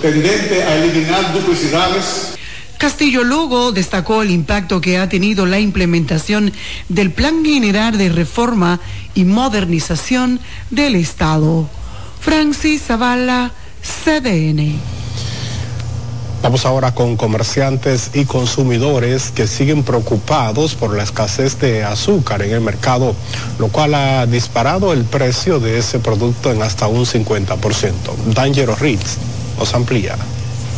[0.00, 2.34] tendente a eliminar duplicidades
[2.78, 6.52] Castillo Lugo destacó el impacto que ha tenido la implementación
[6.88, 8.80] del Plan General de Reforma
[9.14, 11.68] y Modernización del Estado.
[12.20, 13.52] Francis Zavala,
[13.82, 14.78] CDN.
[16.42, 22.52] Vamos ahora con comerciantes y consumidores que siguen preocupados por la escasez de azúcar en
[22.52, 23.14] el mercado,
[23.58, 27.92] lo cual ha disparado el precio de ese producto en hasta un 50%.
[28.34, 29.16] Danger Ritz
[29.58, 30.16] nos amplía.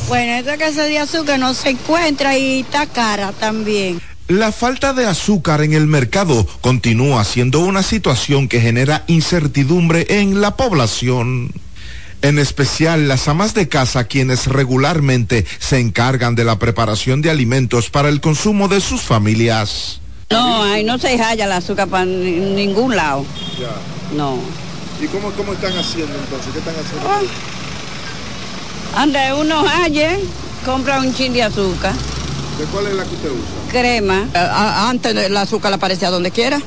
[0.09, 4.01] Bueno, esta casa de azúcar no se encuentra y está cara también.
[4.29, 10.41] La falta de azúcar en el mercado continúa siendo una situación que genera incertidumbre en
[10.41, 11.51] la población.
[12.23, 17.91] En especial las amas de casa quienes regularmente se encargan de la preparación de alimentos
[17.91, 20.01] para el consumo de sus familias.
[20.31, 23.25] No, ahí no se halla el azúcar para ningún lado.
[23.61, 24.17] Ya.
[24.17, 24.39] No.
[25.01, 26.53] ¿Y cómo, cómo están haciendo entonces?
[26.53, 27.09] ¿Qué están haciendo?
[27.09, 27.66] Oh.
[28.97, 30.19] Ande uno ayer,
[30.65, 31.93] compra un chin de azúcar.
[32.59, 33.71] ¿De cuál es la que usted usa?
[33.71, 34.27] Crema.
[34.89, 36.59] Antes el azúcar la aparecía donde quiera.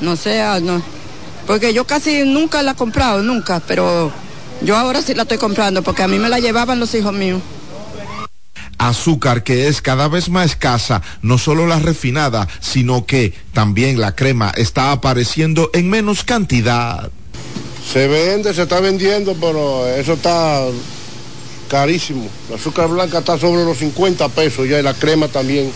[0.00, 0.82] No sé, ah, no.
[1.46, 4.10] Porque yo casi nunca la he comprado, nunca, pero
[4.62, 7.40] yo ahora sí la estoy comprando porque a mí me la llevaban los hijos míos.
[8.76, 14.16] Azúcar que es cada vez más escasa, no solo la refinada, sino que también la
[14.16, 17.10] crema está apareciendo en menos cantidad.
[17.86, 20.66] Se vende, se está vendiendo, pero eso está
[21.68, 22.28] carísimo.
[22.48, 25.70] La azúcar blanca está sobre los 50 pesos ya y la crema también.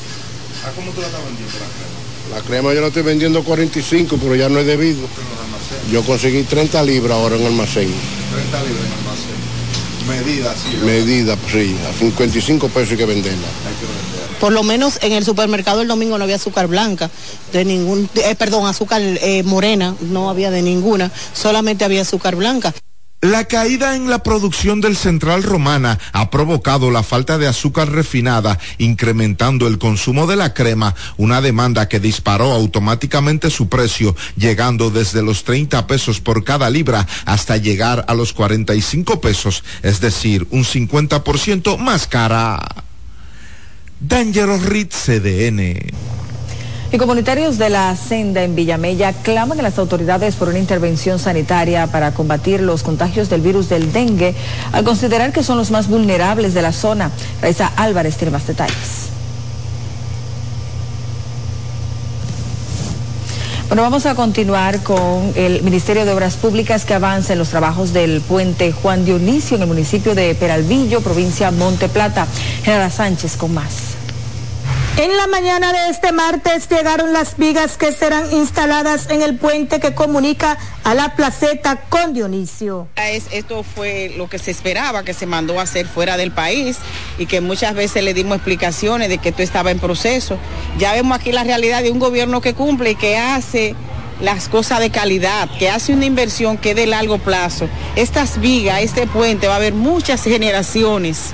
[0.66, 2.36] ¿A cómo tú la estás vendiendo la crema?
[2.36, 5.06] La crema yo la estoy vendiendo 45, pero ya no es debido.
[5.90, 7.92] Yo conseguí 30 libras ahora en almacén.
[8.32, 9.44] 30 libras en almacén.
[10.08, 10.76] Medida, sí.
[10.84, 11.76] Medida, sí.
[11.88, 13.46] A 55 pesos hay que venderla.
[14.40, 17.10] Por lo menos en el supermercado el domingo no había azúcar blanca,
[17.52, 22.74] de ningún, eh, perdón, azúcar eh, morena, no había de ninguna, solamente había azúcar blanca.
[23.24, 28.58] La caída en la producción del Central Romana ha provocado la falta de azúcar refinada,
[28.76, 35.22] incrementando el consumo de la crema, una demanda que disparó automáticamente su precio, llegando desde
[35.22, 40.64] los 30 pesos por cada libra hasta llegar a los 45 pesos, es decir, un
[40.64, 42.83] 50% más cara.
[44.00, 45.78] Dangerous Rit CDN.
[46.92, 51.88] Y comunitarios de la Senda en Villamella claman a las autoridades por una intervención sanitaria
[51.88, 54.34] para combatir los contagios del virus del dengue,
[54.72, 57.10] al considerar que son los más vulnerables de la zona.
[57.42, 59.13] Raiza Álvarez tiene más detalles.
[63.74, 67.92] Bueno, vamos a continuar con el Ministerio de Obras Públicas que avanza en los trabajos
[67.92, 72.28] del puente Juan Dionisio en el municipio de Peralvillo, provincia Monte Plata.
[72.62, 74.03] General Sánchez con más.
[74.96, 79.80] En la mañana de este martes llegaron las vigas que serán instaladas en el puente
[79.80, 82.86] que comunica a la placeta con Dionisio.
[83.32, 86.76] esto fue lo que se esperaba, que se mandó a hacer fuera del país
[87.18, 90.38] y que muchas veces le dimos explicaciones de que esto estaba en proceso.
[90.78, 93.74] Ya vemos aquí la realidad de un gobierno que cumple y que hace
[94.20, 97.68] las cosas de calidad, que hace una inversión que es de largo plazo.
[97.96, 101.32] Estas vigas, este puente, va a haber muchas generaciones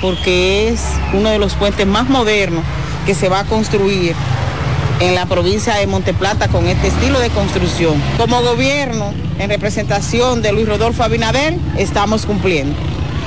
[0.00, 0.82] porque es
[1.14, 2.64] uno de los puentes más modernos
[3.06, 4.14] que se va a construir
[5.00, 8.00] en la provincia de Monteplata con este estilo de construcción.
[8.18, 12.74] Como gobierno, en representación de Luis Rodolfo Abinader, estamos cumpliendo.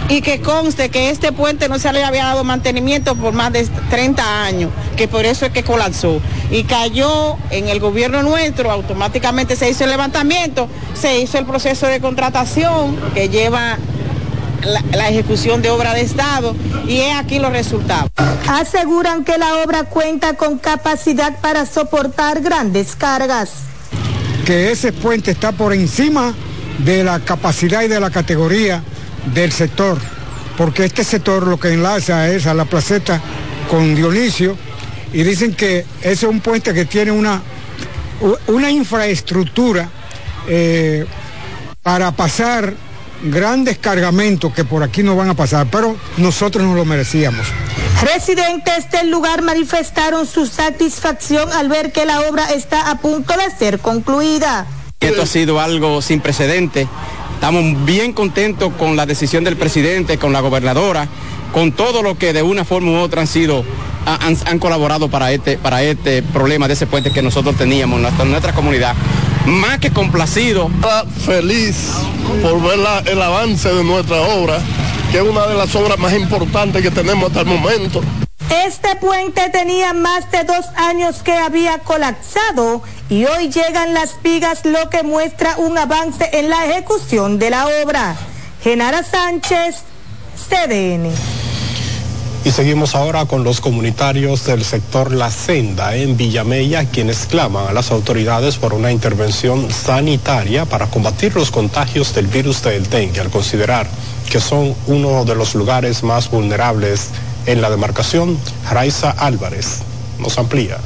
[0.08, 3.66] y que conste que este puente no se le había dado mantenimiento por más de
[3.90, 6.22] 30 años, que por eso es que colapsó.
[6.52, 11.88] Y cayó en el gobierno nuestro, automáticamente se hizo el levantamiento, se hizo el proceso
[11.88, 13.80] de contratación que lleva
[14.66, 16.56] la, la, ejecución de obra de Estado
[16.88, 18.10] y es aquí los resultados.
[18.48, 23.52] Aseguran que la obra cuenta con capacidad para soportar grandes cargas.
[24.46, 26.34] Que ese puente está por encima
[26.80, 28.84] de la capacidad y de la categoría
[29.34, 29.98] del sector,
[30.58, 33.22] porque este sector lo que enlaza es a la placeta
[33.70, 34.56] con Dionisio
[35.14, 37.42] y dicen que ese es un puente que tiene una,
[38.48, 39.90] una infraestructura
[40.48, 41.06] eh,
[41.82, 42.74] para pasar
[43.24, 47.48] grandes cargamentos que por aquí no van a pasar, pero nosotros no lo merecíamos.
[48.02, 53.56] Residentes del lugar manifestaron su satisfacción al ver que la obra está a punto de
[53.56, 54.68] ser concluida.
[55.00, 56.88] Esto ha sido algo sin precedente.
[57.36, 61.08] Estamos bien contentos con la decisión del presidente, con la gobernadora,
[61.54, 63.64] con todo lo que de una forma u otra han sido,
[64.06, 68.04] han, han colaborado para este, para este problema de ese puente que nosotros teníamos en
[68.04, 68.96] nuestra, nuestra comunidad.
[69.46, 70.70] Más que complacido.
[71.26, 71.94] Feliz
[72.42, 74.58] por ver la, el avance de nuestra obra,
[75.12, 78.02] que es una de las obras más importantes que tenemos hasta el momento.
[78.66, 84.66] Este puente tenía más de dos años que había colapsado y hoy llegan las vigas,
[84.66, 88.16] lo que muestra un avance en la ejecución de la obra.
[88.64, 89.84] Genara Sánchez,
[90.50, 91.12] CDN.
[92.46, 97.74] Y seguimos ahora con los comunitarios del sector La Senda en Villamella, quienes claman a
[97.74, 103.32] las autoridades por una intervención sanitaria para combatir los contagios del virus del dengue, al
[103.32, 103.88] considerar
[104.30, 107.10] que son uno de los lugares más vulnerables
[107.48, 108.38] en la demarcación.
[108.70, 109.80] Raiza Álvarez
[110.20, 110.78] nos amplía.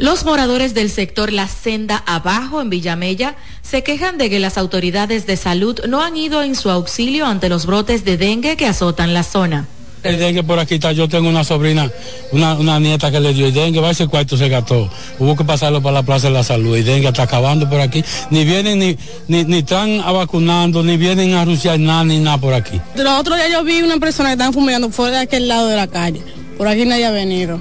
[0.00, 5.26] Los moradores del sector La Senda Abajo en Villamella se quejan de que las autoridades
[5.26, 9.12] de salud no han ido en su auxilio ante los brotes de dengue que azotan
[9.12, 9.68] la zona.
[10.02, 11.92] El dengue por aquí está, yo tengo una sobrina,
[12.32, 14.88] una, una nieta que le dio el dengue, va ese cuarto se gastó.
[15.18, 16.74] Hubo que pasarlo para la Plaza de la Salud.
[16.78, 18.02] El dengue está acabando por aquí.
[18.30, 18.96] Ni vienen, ni,
[19.28, 22.80] ni, ni están a vacunando, ni vienen a anunciar nada, ni nada por aquí.
[22.94, 25.76] Los otros días yo vi una persona que están fumigando fuera de aquel lado de
[25.76, 26.22] la calle.
[26.56, 27.60] Por aquí nadie ha venido.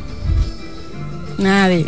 [1.37, 1.85] Nadie.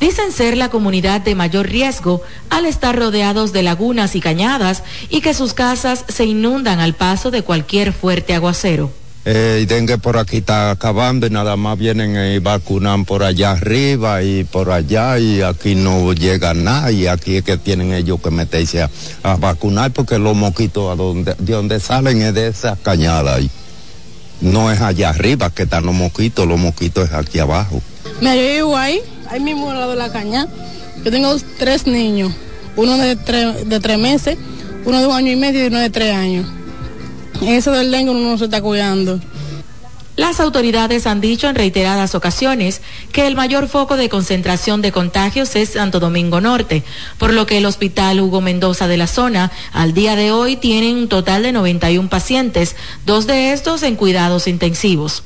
[0.00, 5.20] Dicen ser la comunidad de mayor riesgo al estar rodeados de lagunas y cañadas y
[5.20, 8.90] que sus casas se inundan al paso de cualquier fuerte aguacero.
[9.24, 14.22] Eh, dengue por aquí está acabando y nada más vienen y vacunan por allá arriba
[14.22, 18.30] y por allá y aquí no llega nada y aquí es que tienen ellos que
[18.30, 18.90] meterse a,
[19.22, 23.50] a vacunar porque los a donde, de donde salen es de esa cañada ahí.
[24.40, 27.82] No es allá arriba que están los mosquitos, los mosquitos es aquí abajo.
[28.20, 30.46] Vivo ahí, ahí mismo al lado de la caña.
[31.04, 32.32] Yo tengo tres niños,
[32.76, 34.38] uno de tres, de tres meses,
[34.84, 36.46] uno de un año y medio y uno de tres años.
[37.42, 39.20] Eso del dengue uno no se está cuidando.
[40.18, 42.80] Las autoridades han dicho en reiteradas ocasiones
[43.12, 46.82] que el mayor foco de concentración de contagios es Santo Domingo Norte,
[47.18, 50.92] por lo que el Hospital Hugo Mendoza de la zona al día de hoy tiene
[50.92, 52.74] un total de 91 pacientes,
[53.06, 55.22] dos de estos en cuidados intensivos.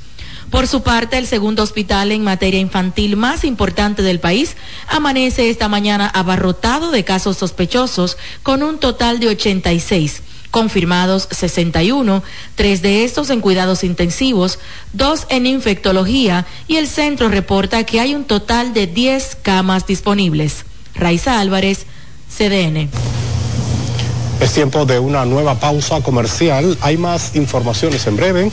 [0.53, 4.55] Por su parte, el segundo hospital en materia infantil más importante del país
[4.87, 12.23] amanece esta mañana abarrotado de casos sospechosos con un total de 86 confirmados 61,
[12.55, 14.59] tres de estos en cuidados intensivos,
[14.93, 20.67] dos en infectología y el centro reporta que hay un total de 10 camas disponibles.
[20.95, 21.87] Raiza Álvarez,
[22.29, 22.91] CDN.
[24.43, 26.77] Es tiempo de una nueva pausa comercial.
[26.83, 28.53] Hay más informaciones en breve.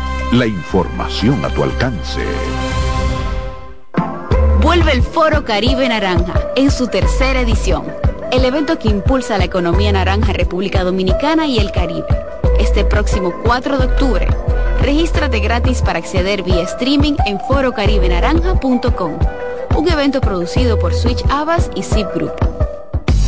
[0.31, 2.21] La información a tu alcance.
[4.61, 7.85] Vuelve el Foro Caribe Naranja en su tercera edición.
[8.31, 12.05] El evento que impulsa la economía naranja República Dominicana y el Caribe
[12.61, 14.27] este próximo 4 de octubre.
[14.81, 19.19] Regístrate gratis para acceder vía streaming en forocaribenaranja.com.
[19.75, 22.60] Un evento producido por Switch Abbas y Zip Group.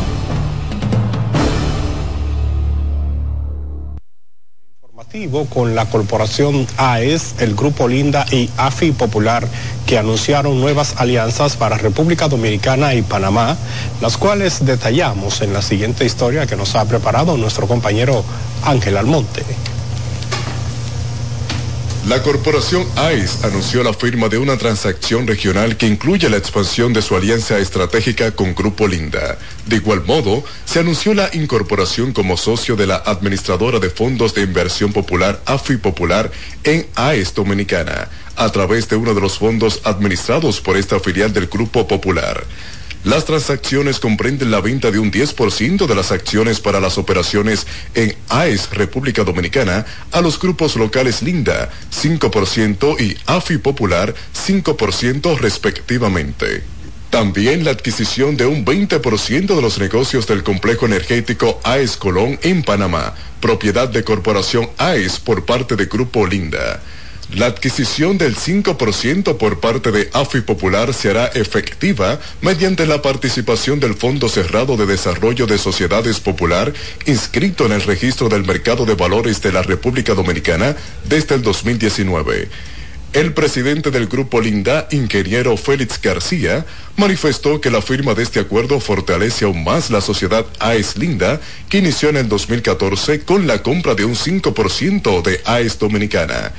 [5.49, 9.45] Con la corporación AES, el Grupo Linda y AFI Popular,
[9.85, 13.57] que anunciaron nuevas alianzas para República Dominicana y Panamá,
[13.99, 18.23] las cuales detallamos en la siguiente historia que nos ha preparado nuestro compañero
[18.63, 19.43] Ángel Almonte.
[22.07, 27.01] La corporación AIS anunció la firma de una transacción regional que incluye la expansión de
[27.03, 29.37] su alianza estratégica con Grupo Linda.
[29.67, 34.41] De igual modo, se anunció la incorporación como socio de la administradora de fondos de
[34.41, 36.31] inversión popular AFI Popular
[36.63, 41.45] en AIS Dominicana, a través de uno de los fondos administrados por esta filial del
[41.47, 42.43] Grupo Popular.
[43.03, 48.15] Las transacciones comprenden la venta de un 10% de las acciones para las operaciones en
[48.29, 56.61] AES República Dominicana a los grupos locales Linda 5% y AFI Popular 5% respectivamente.
[57.09, 62.61] También la adquisición de un 20% de los negocios del complejo energético AES Colón en
[62.61, 66.79] Panamá, propiedad de Corporación AES por parte de Grupo Linda.
[67.33, 73.79] La adquisición del 5% por parte de AFI Popular se hará efectiva mediante la participación
[73.79, 76.73] del Fondo Cerrado de Desarrollo de Sociedades Popular,
[77.05, 80.75] inscrito en el registro del mercado de valores de la República Dominicana
[81.07, 82.49] desde el 2019.
[83.13, 86.65] El presidente del Grupo Linda, ingeniero Félix García,
[86.97, 91.77] manifestó que la firma de este acuerdo fortalece aún más la sociedad AES Linda, que
[91.77, 96.51] inició en el 2014 con la compra de un 5% de AES Dominicana.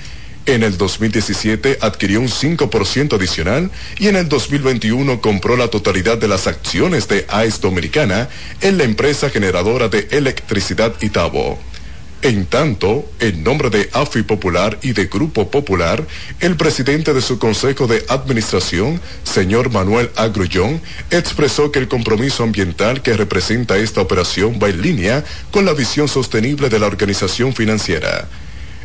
[0.45, 3.71] En el 2017 adquirió un 5% adicional
[4.01, 8.29] y en el 2021 compró la totalidad de las acciones de AES Dominicana
[8.61, 11.61] en la empresa generadora de electricidad Itabo.
[12.23, 16.05] En tanto, en nombre de AFI Popular y de Grupo Popular,
[16.41, 20.81] el presidente de su Consejo de Administración, señor Manuel Agrullón,
[21.11, 26.09] expresó que el compromiso ambiental que representa esta operación va en línea con la visión
[26.09, 28.29] sostenible de la organización financiera.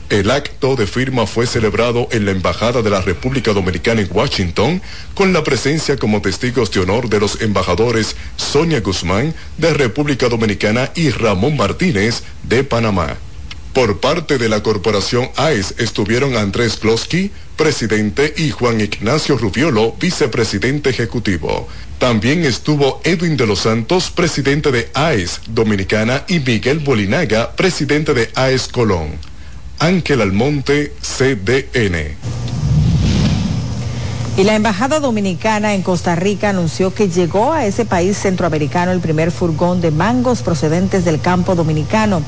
[0.09, 4.81] El acto de firma fue celebrado en la Embajada de la República Dominicana en Washington,
[5.13, 10.93] con la presencia como testigos de honor de los embajadores Sonia Guzmán de República Dominicana
[10.95, 13.17] y Ramón Martínez de Panamá.
[13.73, 20.89] Por parte de la corporación AES estuvieron Andrés Kloski, presidente, y Juan Ignacio Rubiolo, vicepresidente
[20.89, 21.67] ejecutivo.
[21.99, 28.29] También estuvo Edwin de los Santos, presidente de AES Dominicana, y Miguel Bolinaga, presidente de
[28.35, 29.19] AES Colón.
[29.79, 32.15] Ángel Almonte, CDN.
[34.37, 38.99] Y la Embajada Dominicana en Costa Rica anunció que llegó a ese país centroamericano el
[38.99, 42.21] primer furgón de mangos procedentes del campo dominicano.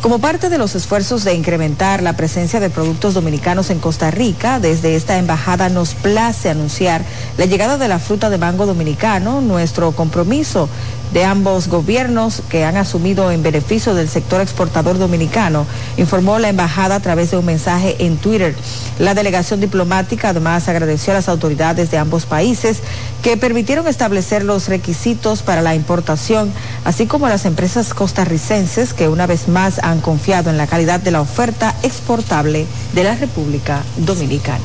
[0.00, 4.58] Como parte de los esfuerzos de incrementar la presencia de productos dominicanos en Costa Rica,
[4.58, 7.04] desde esta embajada nos place anunciar
[7.38, 10.68] la llegada de la fruta de mango dominicano, nuestro compromiso
[11.12, 16.96] de ambos gobiernos que han asumido en beneficio del sector exportador dominicano, informó la embajada
[16.96, 18.54] a través de un mensaje en Twitter.
[18.98, 22.78] La delegación diplomática además agradeció a las autoridades de ambos países
[23.22, 26.52] que permitieron establecer los requisitos para la importación,
[26.84, 31.00] así como a las empresas costarricenses que una vez más han confiado en la calidad
[31.00, 34.58] de la oferta exportable de la República Dominicana.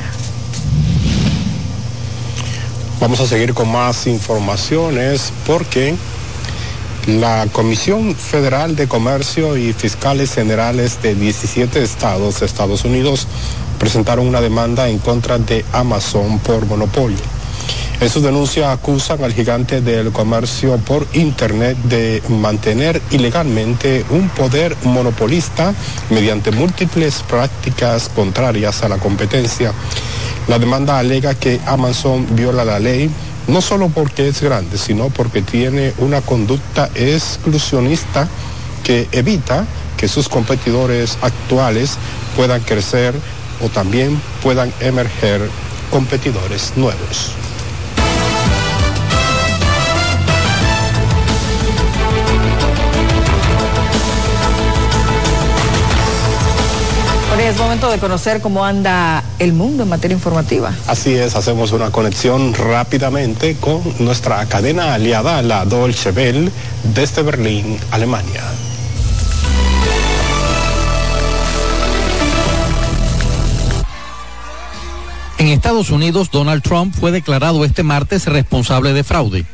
[3.00, 5.96] Vamos a seguir con más informaciones porque
[7.08, 13.28] la Comisión Federal de Comercio y Fiscales Generales de 17 estados de Estados Unidos
[13.80, 17.18] presentaron una demanda en contra de Amazon por monopolio.
[18.02, 24.76] En su denuncia acusan al gigante del comercio por Internet de mantener ilegalmente un poder
[24.84, 25.74] monopolista
[26.10, 29.72] mediante múltiples prácticas contrarias a la competencia.
[30.50, 33.10] La demanda alega que Amazon viola la ley
[33.48, 38.28] no solo porque es grande, sino porque tiene una conducta exclusionista
[38.84, 39.66] que evita
[39.98, 41.98] que sus competidores actuales
[42.36, 43.16] puedan crecer
[43.62, 45.50] o también puedan emerger
[45.90, 47.47] competidores nuevos.
[57.58, 60.72] Es momento de conocer cómo anda el mundo en materia informativa.
[60.86, 66.52] Así es, hacemos una conexión rápidamente con nuestra cadena aliada, la Deutsche Welle,
[66.94, 68.44] desde Berlín, Alemania.
[75.40, 79.46] En Estados Unidos, Donald Trump fue declarado este martes responsable de fraude.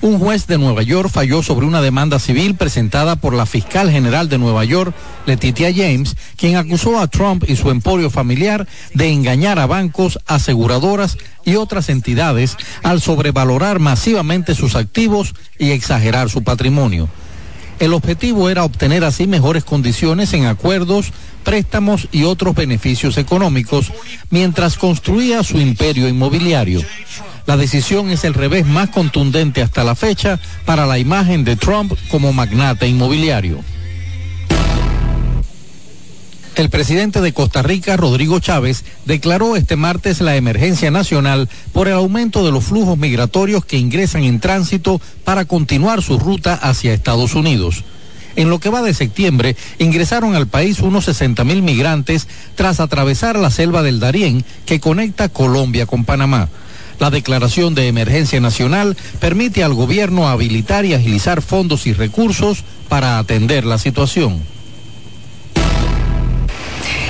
[0.00, 4.28] Un juez de Nueva York falló sobre una demanda civil presentada por la fiscal general
[4.28, 4.94] de Nueva York,
[5.26, 11.18] Letitia James, quien acusó a Trump y su emporio familiar de engañar a bancos, aseguradoras
[11.44, 17.08] y otras entidades al sobrevalorar masivamente sus activos y exagerar su patrimonio.
[17.80, 23.92] El objetivo era obtener así mejores condiciones en acuerdos, préstamos y otros beneficios económicos
[24.30, 26.82] mientras construía su imperio inmobiliario.
[27.48, 31.94] La decisión es el revés más contundente hasta la fecha para la imagen de Trump
[32.10, 33.64] como magnate inmobiliario.
[36.56, 41.94] El presidente de Costa Rica, Rodrigo Chávez, declaró este martes la emergencia nacional por el
[41.94, 47.34] aumento de los flujos migratorios que ingresan en tránsito para continuar su ruta hacia Estados
[47.34, 47.82] Unidos.
[48.36, 53.38] En lo que va de septiembre, ingresaron al país unos 60 mil migrantes tras atravesar
[53.38, 56.50] la selva del Darién que conecta Colombia con Panamá.
[56.98, 63.18] La declaración de emergencia nacional permite al gobierno habilitar y agilizar fondos y recursos para
[63.18, 64.42] atender la situación.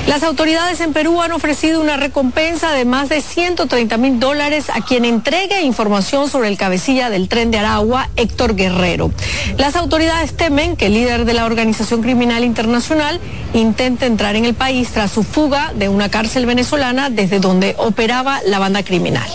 [0.09, 4.81] Las autoridades en Perú han ofrecido una recompensa de más de 130 mil dólares a
[4.81, 9.11] quien entregue información sobre el cabecilla del tren de Aragua, Héctor Guerrero.
[9.57, 13.19] Las autoridades temen que el líder de la organización criminal internacional
[13.53, 18.39] intente entrar en el país tras su fuga de una cárcel venezolana desde donde operaba
[18.47, 19.29] la banda criminal.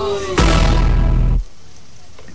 [0.00, 0.39] Holy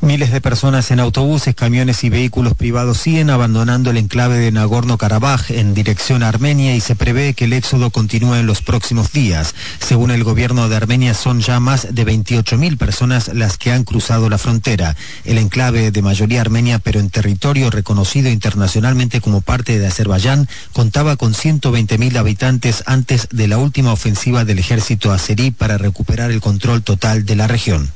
[0.06, 5.50] Miles de personas en autobuses, camiones y vehículos privados siguen abandonando el enclave de Nagorno-Karabaj
[5.50, 9.56] en dirección a Armenia y se prevé que el éxodo continúe en los próximos días.
[9.80, 14.30] Según el gobierno de Armenia, son ya más de 28.000 personas las que han cruzado
[14.30, 14.96] la frontera.
[15.24, 21.16] El enclave de mayoría armenia, pero en territorio reconocido internacionalmente como parte de Azerbaiyán, contaba
[21.16, 26.84] con 120.000 habitantes antes de la última ofensiva del ejército azerí para recuperar el control
[26.84, 27.90] total de la región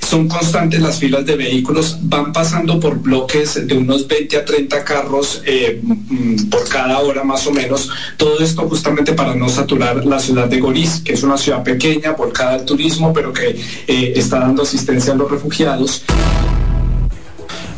[0.00, 4.84] son constantes las filas de vehículos, van pasando por bloques de unos 20 a 30
[4.84, 7.90] carros eh, mm, por cada hora más o menos.
[8.16, 12.12] Todo esto justamente para no saturar la ciudad de Goris, que es una ciudad pequeña,
[12.12, 16.04] volcada al turismo, pero que eh, está dando asistencia a los refugiados.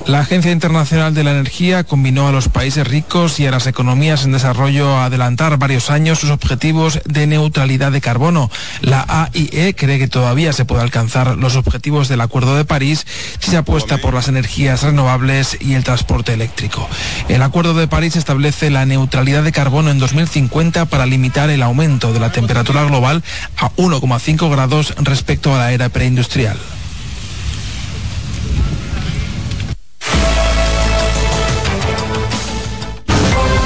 [0.07, 4.25] La Agencia Internacional de la Energía combinó a los países ricos y a las economías
[4.25, 8.51] en desarrollo a adelantar varios años sus objetivos de neutralidad de carbono.
[8.81, 13.07] La AIE cree que todavía se puede alcanzar los objetivos del Acuerdo de París
[13.39, 16.89] si se apuesta por las energías renovables y el transporte eléctrico.
[17.29, 22.13] El Acuerdo de París establece la neutralidad de carbono en 2050 para limitar el aumento
[22.13, 23.23] de la temperatura global
[23.59, 26.57] a 1,5 grados respecto a la era preindustrial.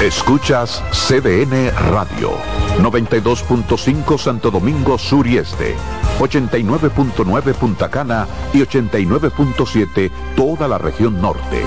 [0.05, 2.33] Escuchas CDN Radio,
[2.79, 5.73] 92.5 Santo Domingo Sur y Este,
[6.19, 11.63] 89.9 Punta Cana y 89.7 toda la región norte.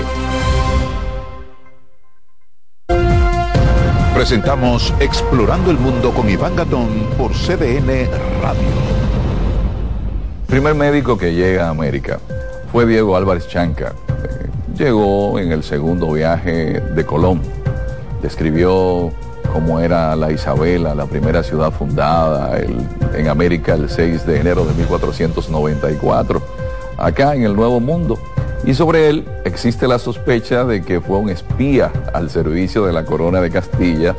[4.15, 8.07] Presentamos Explorando el Mundo con Iván Gatón por CDN
[8.41, 8.61] Radio.
[10.47, 12.21] primer médico que llega a América
[12.71, 13.95] fue Diego Álvarez Chanca.
[14.77, 17.58] Llegó en el segundo viaje de Colón
[18.21, 19.11] describió
[19.51, 24.73] cómo era la Isabela, la primera ciudad fundada en América el 6 de enero de
[24.73, 26.41] 1494,
[26.97, 28.19] acá en el Nuevo Mundo.
[28.65, 33.05] Y sobre él existe la sospecha de que fue un espía al servicio de la
[33.05, 34.15] corona de Castilla,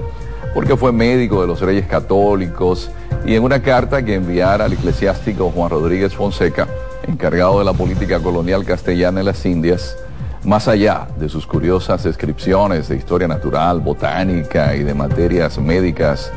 [0.55, 2.91] porque fue médico de los reyes católicos
[3.25, 6.67] y en una carta que enviara al eclesiástico Juan Rodríguez Fonseca,
[7.07, 9.97] encargado de la política colonial castellana en las Indias,
[10.45, 16.33] más allá de sus curiosas descripciones de historia natural, botánica y de materias médicas,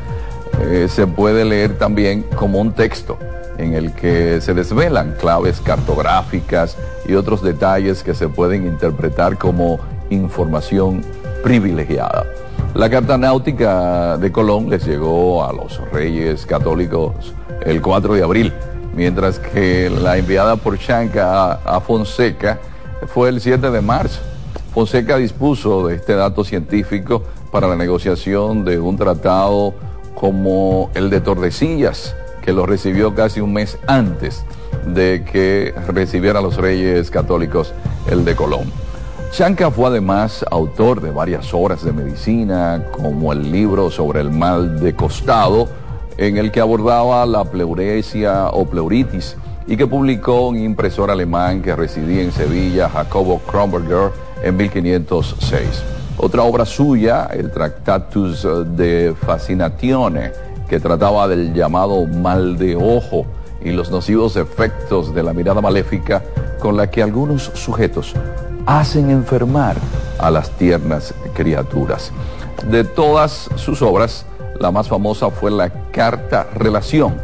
[0.60, 3.18] eh, se puede leer también como un texto
[3.58, 6.76] en el que se desvelan claves cartográficas
[7.06, 9.78] y otros detalles que se pueden interpretar como
[10.10, 11.02] información
[11.42, 12.24] privilegiada.
[12.74, 17.32] La carta náutica de Colón les llegó a los reyes católicos
[17.64, 18.52] el 4 de abril,
[18.94, 22.58] mientras que la enviada por Chanca a Fonseca
[23.06, 24.20] fue el 7 de marzo.
[24.72, 29.74] Fonseca dispuso de este dato científico para la negociación de un tratado
[30.14, 34.44] como el de Tordesillas, que lo recibió casi un mes antes
[34.86, 37.72] de que recibieran los reyes católicos
[38.10, 38.72] el de Colón.
[39.30, 44.78] Chanca fue además autor de varias obras de medicina, como el libro sobre el mal
[44.78, 45.68] de costado,
[46.16, 49.36] en el que abordaba la pleuresia o pleuritis,
[49.66, 54.10] y que publicó un impresor alemán que residía en Sevilla, Jacobo Kronberger,
[54.42, 55.82] en 1506.
[56.16, 58.46] Otra obra suya, el Tractatus
[58.76, 60.32] de Fascinatione,
[60.68, 63.26] que trataba del llamado mal de ojo
[63.62, 66.22] y los nocivos efectos de la mirada maléfica
[66.60, 68.14] con la que algunos sujetos
[68.66, 69.76] hacen enfermar
[70.18, 72.12] a las tiernas criaturas.
[72.70, 74.26] De todas sus obras,
[74.58, 77.14] la más famosa fue la Carta Relación,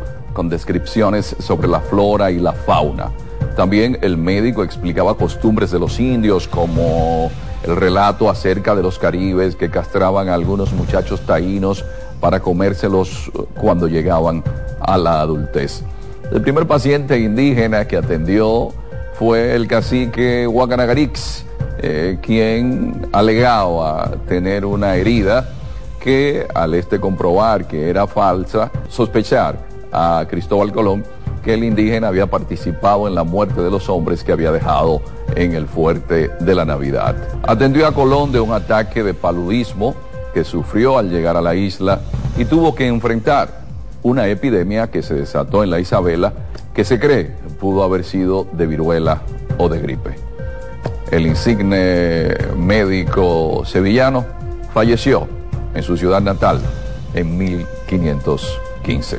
[0.41, 3.11] con descripciones sobre la flora y la fauna.
[3.57, 7.31] También el médico explicaba costumbres de los indios como
[7.63, 11.85] el relato acerca de los caribes que castraban a algunos muchachos taínos
[12.21, 14.43] para comérselos cuando llegaban
[14.81, 15.83] a la adultez.
[16.33, 18.73] El primer paciente indígena que atendió
[19.19, 21.45] fue el cacique Huacanagarix,
[21.83, 25.51] eh, quien alegaba tener una herida
[26.03, 31.05] que al este comprobar que era falsa, sospechar a Cristóbal Colón
[31.43, 35.01] que el indígena había participado en la muerte de los hombres que había dejado
[35.35, 37.17] en el fuerte de la Navidad.
[37.43, 39.95] Atendió a Colón de un ataque de paludismo
[40.35, 42.01] que sufrió al llegar a la isla
[42.37, 43.61] y tuvo que enfrentar
[44.03, 46.33] una epidemia que se desató en la Isabela
[46.75, 49.23] que se cree pudo haber sido de viruela
[49.59, 50.15] o de gripe.
[51.11, 54.25] El insigne médico sevillano
[54.73, 55.29] falleció
[55.75, 56.61] en su ciudad natal
[57.15, 59.19] en 1515,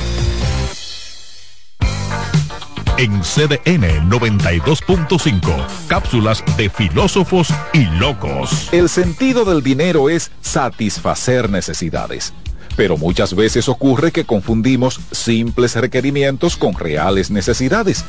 [2.98, 8.68] En CDN 92.5, cápsulas de filósofos y locos.
[8.72, 12.34] El sentido del dinero es satisfacer necesidades.
[12.74, 18.04] Pero muchas veces ocurre que confundimos simples requerimientos con reales necesidades.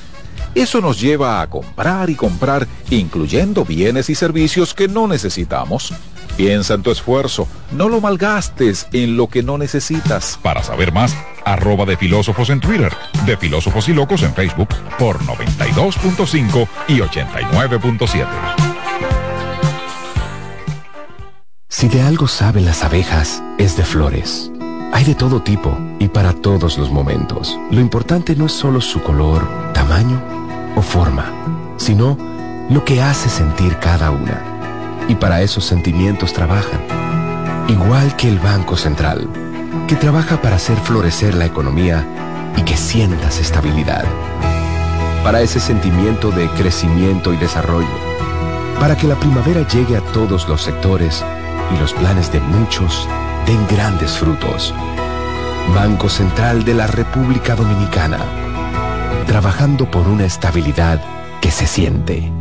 [0.58, 5.94] Eso nos lleva a comprar y comprar, incluyendo bienes y servicios que no necesitamos.
[6.36, 10.40] Piensa en tu esfuerzo, no lo malgastes en lo que no necesitas.
[10.42, 12.92] Para saber más, arroba de filósofos en Twitter,
[13.28, 18.28] de filósofos y locos en Facebook por 92.5 y 89.7.
[21.70, 24.52] Si de algo saben las abejas, es de flores.
[24.92, 27.56] Hay de todo tipo y para todos los momentos.
[27.70, 30.38] Lo importante no es solo su color, tamaño
[30.78, 31.26] o forma,
[31.78, 32.16] sino
[32.70, 34.40] lo que hace sentir cada una.
[35.08, 36.80] Y para esos sentimientos trabajan.
[37.68, 39.28] Igual que el Banco Central,
[39.88, 42.06] que trabaja para hacer florecer la economía
[42.56, 44.06] y que sientas estabilidad.
[45.24, 47.98] Para ese sentimiento de crecimiento y desarrollo.
[48.80, 51.26] Para que la primavera llegue a todos los sectores
[51.74, 53.10] y los planes de muchos
[53.48, 54.74] den grandes frutos.
[55.74, 58.47] Banco Central de la República Dominicana.
[59.28, 61.02] Trabajando por una estabilidad
[61.42, 62.32] que se siente.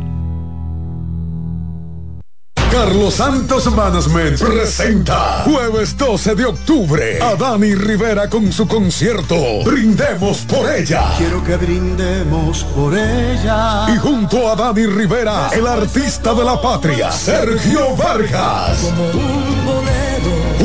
[2.71, 9.35] Carlos Santos Management presenta jueves 12 de octubre a Dani Rivera con su concierto
[9.65, 11.13] Brindemos por ella.
[11.17, 13.87] Quiero que brindemos por ella.
[13.89, 18.79] Y junto a Dani Rivera, el artista de la patria, Sergio Vargas.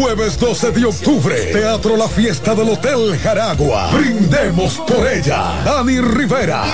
[0.03, 3.93] Jueves 12 de octubre, Teatro La Fiesta del Hotel Jaragua.
[3.93, 5.63] Brindemos por ella.
[5.65, 6.65] Dani Rivera.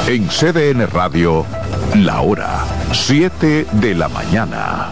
[0.08, 1.46] En CDN Radio,
[1.94, 4.88] la hora 7 de la mañana.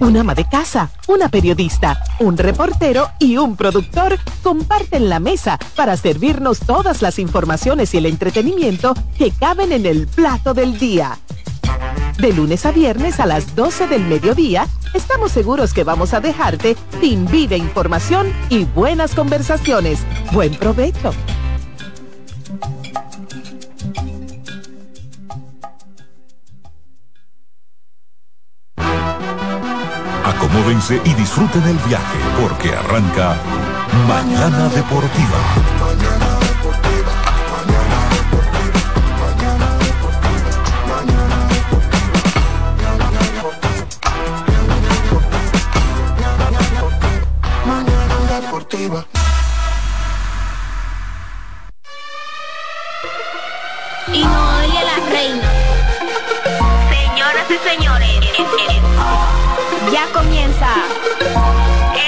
[0.00, 5.96] Una ama de casa, una periodista, un reportero y un productor comparten la mesa para
[5.96, 11.18] servirnos todas las informaciones y el entretenimiento que caben en el plato del día.
[12.18, 16.76] De lunes a viernes a las 12 del mediodía, estamos seguros que vamos a dejarte
[17.00, 19.98] sin vida información y buenas conversaciones.
[20.32, 21.12] Buen provecho.
[30.24, 33.36] Acomódense y disfruten el viaje porque arranca
[34.06, 35.73] Mañana Deportiva.
[59.92, 60.68] Ya comienza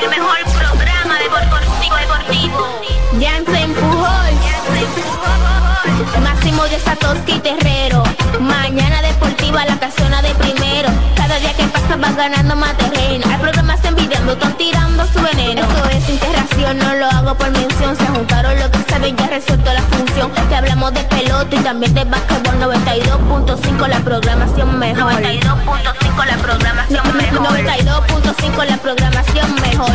[0.03, 2.67] el mejor programa deportivo deportivo.
[3.21, 4.35] Jansen Pujol,
[6.23, 8.03] Máximo de Satoshi Terrero.
[8.41, 10.89] Mañana deportiva la casona de primero.
[11.37, 13.27] Cada día que pasa vas ganando más terreno.
[13.31, 15.61] Hay programas envidiando, están tirando su veneno.
[15.61, 17.95] Esto es interacción, no lo hago por mención.
[17.95, 20.33] Se juntaron lo que saben, ya resuelto la función.
[20.49, 25.13] Te hablamos de pelota y también de básquetbol 92.5 la programación mejor.
[25.13, 27.51] 92.5 la programación mejor.
[27.51, 29.93] 92.5 la programación mejor.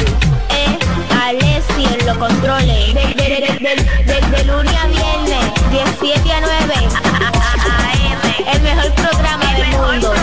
[0.49, 0.77] Eh,
[1.23, 2.93] Alessi en los controles.
[2.93, 6.73] De, de, de, lunes a viernes, 17 a 9.
[8.53, 10.20] El mejor programa del mundo.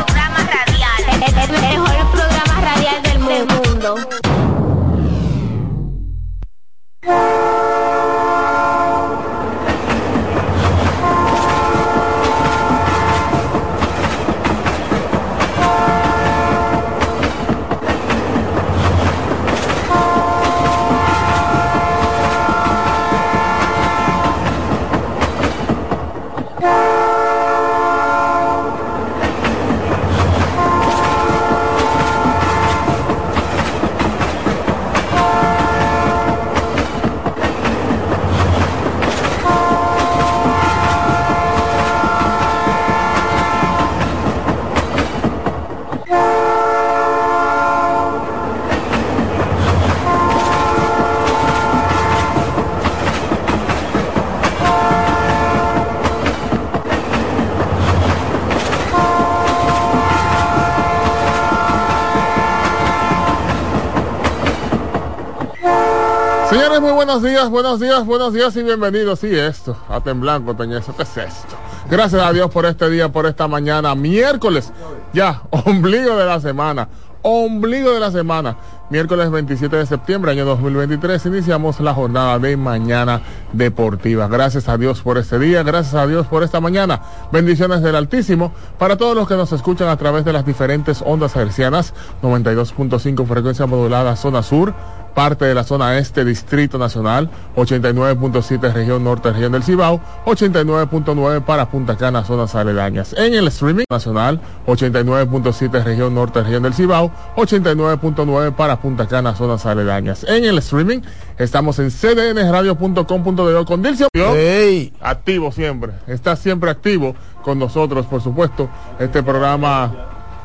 [67.21, 69.19] Buenos días, buenos días, buenos días y bienvenidos.
[69.19, 71.57] Sí, esto, a Temblanco, Teñezo, ¿qué es esto?
[71.91, 74.73] Gracias a Dios por este día, por esta mañana, miércoles,
[75.13, 76.89] ya, ombligo de la semana,
[77.23, 78.57] ombligo de la semana.
[78.91, 83.21] Miércoles 27 de septiembre, año 2023, iniciamos la jornada de Mañana
[83.53, 84.29] Deportiva.
[84.29, 87.03] Gracias a Dios por este día, gracias a Dios por esta mañana.
[87.31, 91.37] Bendiciones del Altísimo para todos los que nos escuchan a través de las diferentes ondas
[91.37, 91.93] hercianas,
[92.23, 94.73] 92.5 frecuencia modulada, zona sur,
[95.19, 101.69] parte de la zona este, Distrito Nacional, 89.7 región norte, región del Cibao, 89.9 para
[101.69, 103.17] Punta Cana, zonas aledañas.
[103.19, 109.67] En el streaming nacional, 89.7 región norte, región del Cibao, 89.9 para Punta Cana, zonas
[109.67, 110.23] aledañas.
[110.23, 111.01] En el streaming,
[111.37, 114.07] estamos en cdnradio.com.de con Dilcio.
[114.15, 114.93] Hey.
[115.01, 118.71] Activo siempre, está siempre activo con nosotros, por supuesto.
[119.01, 119.93] Este programa,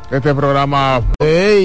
[0.09, 0.99] este programa.
[1.19, 1.63] Hey.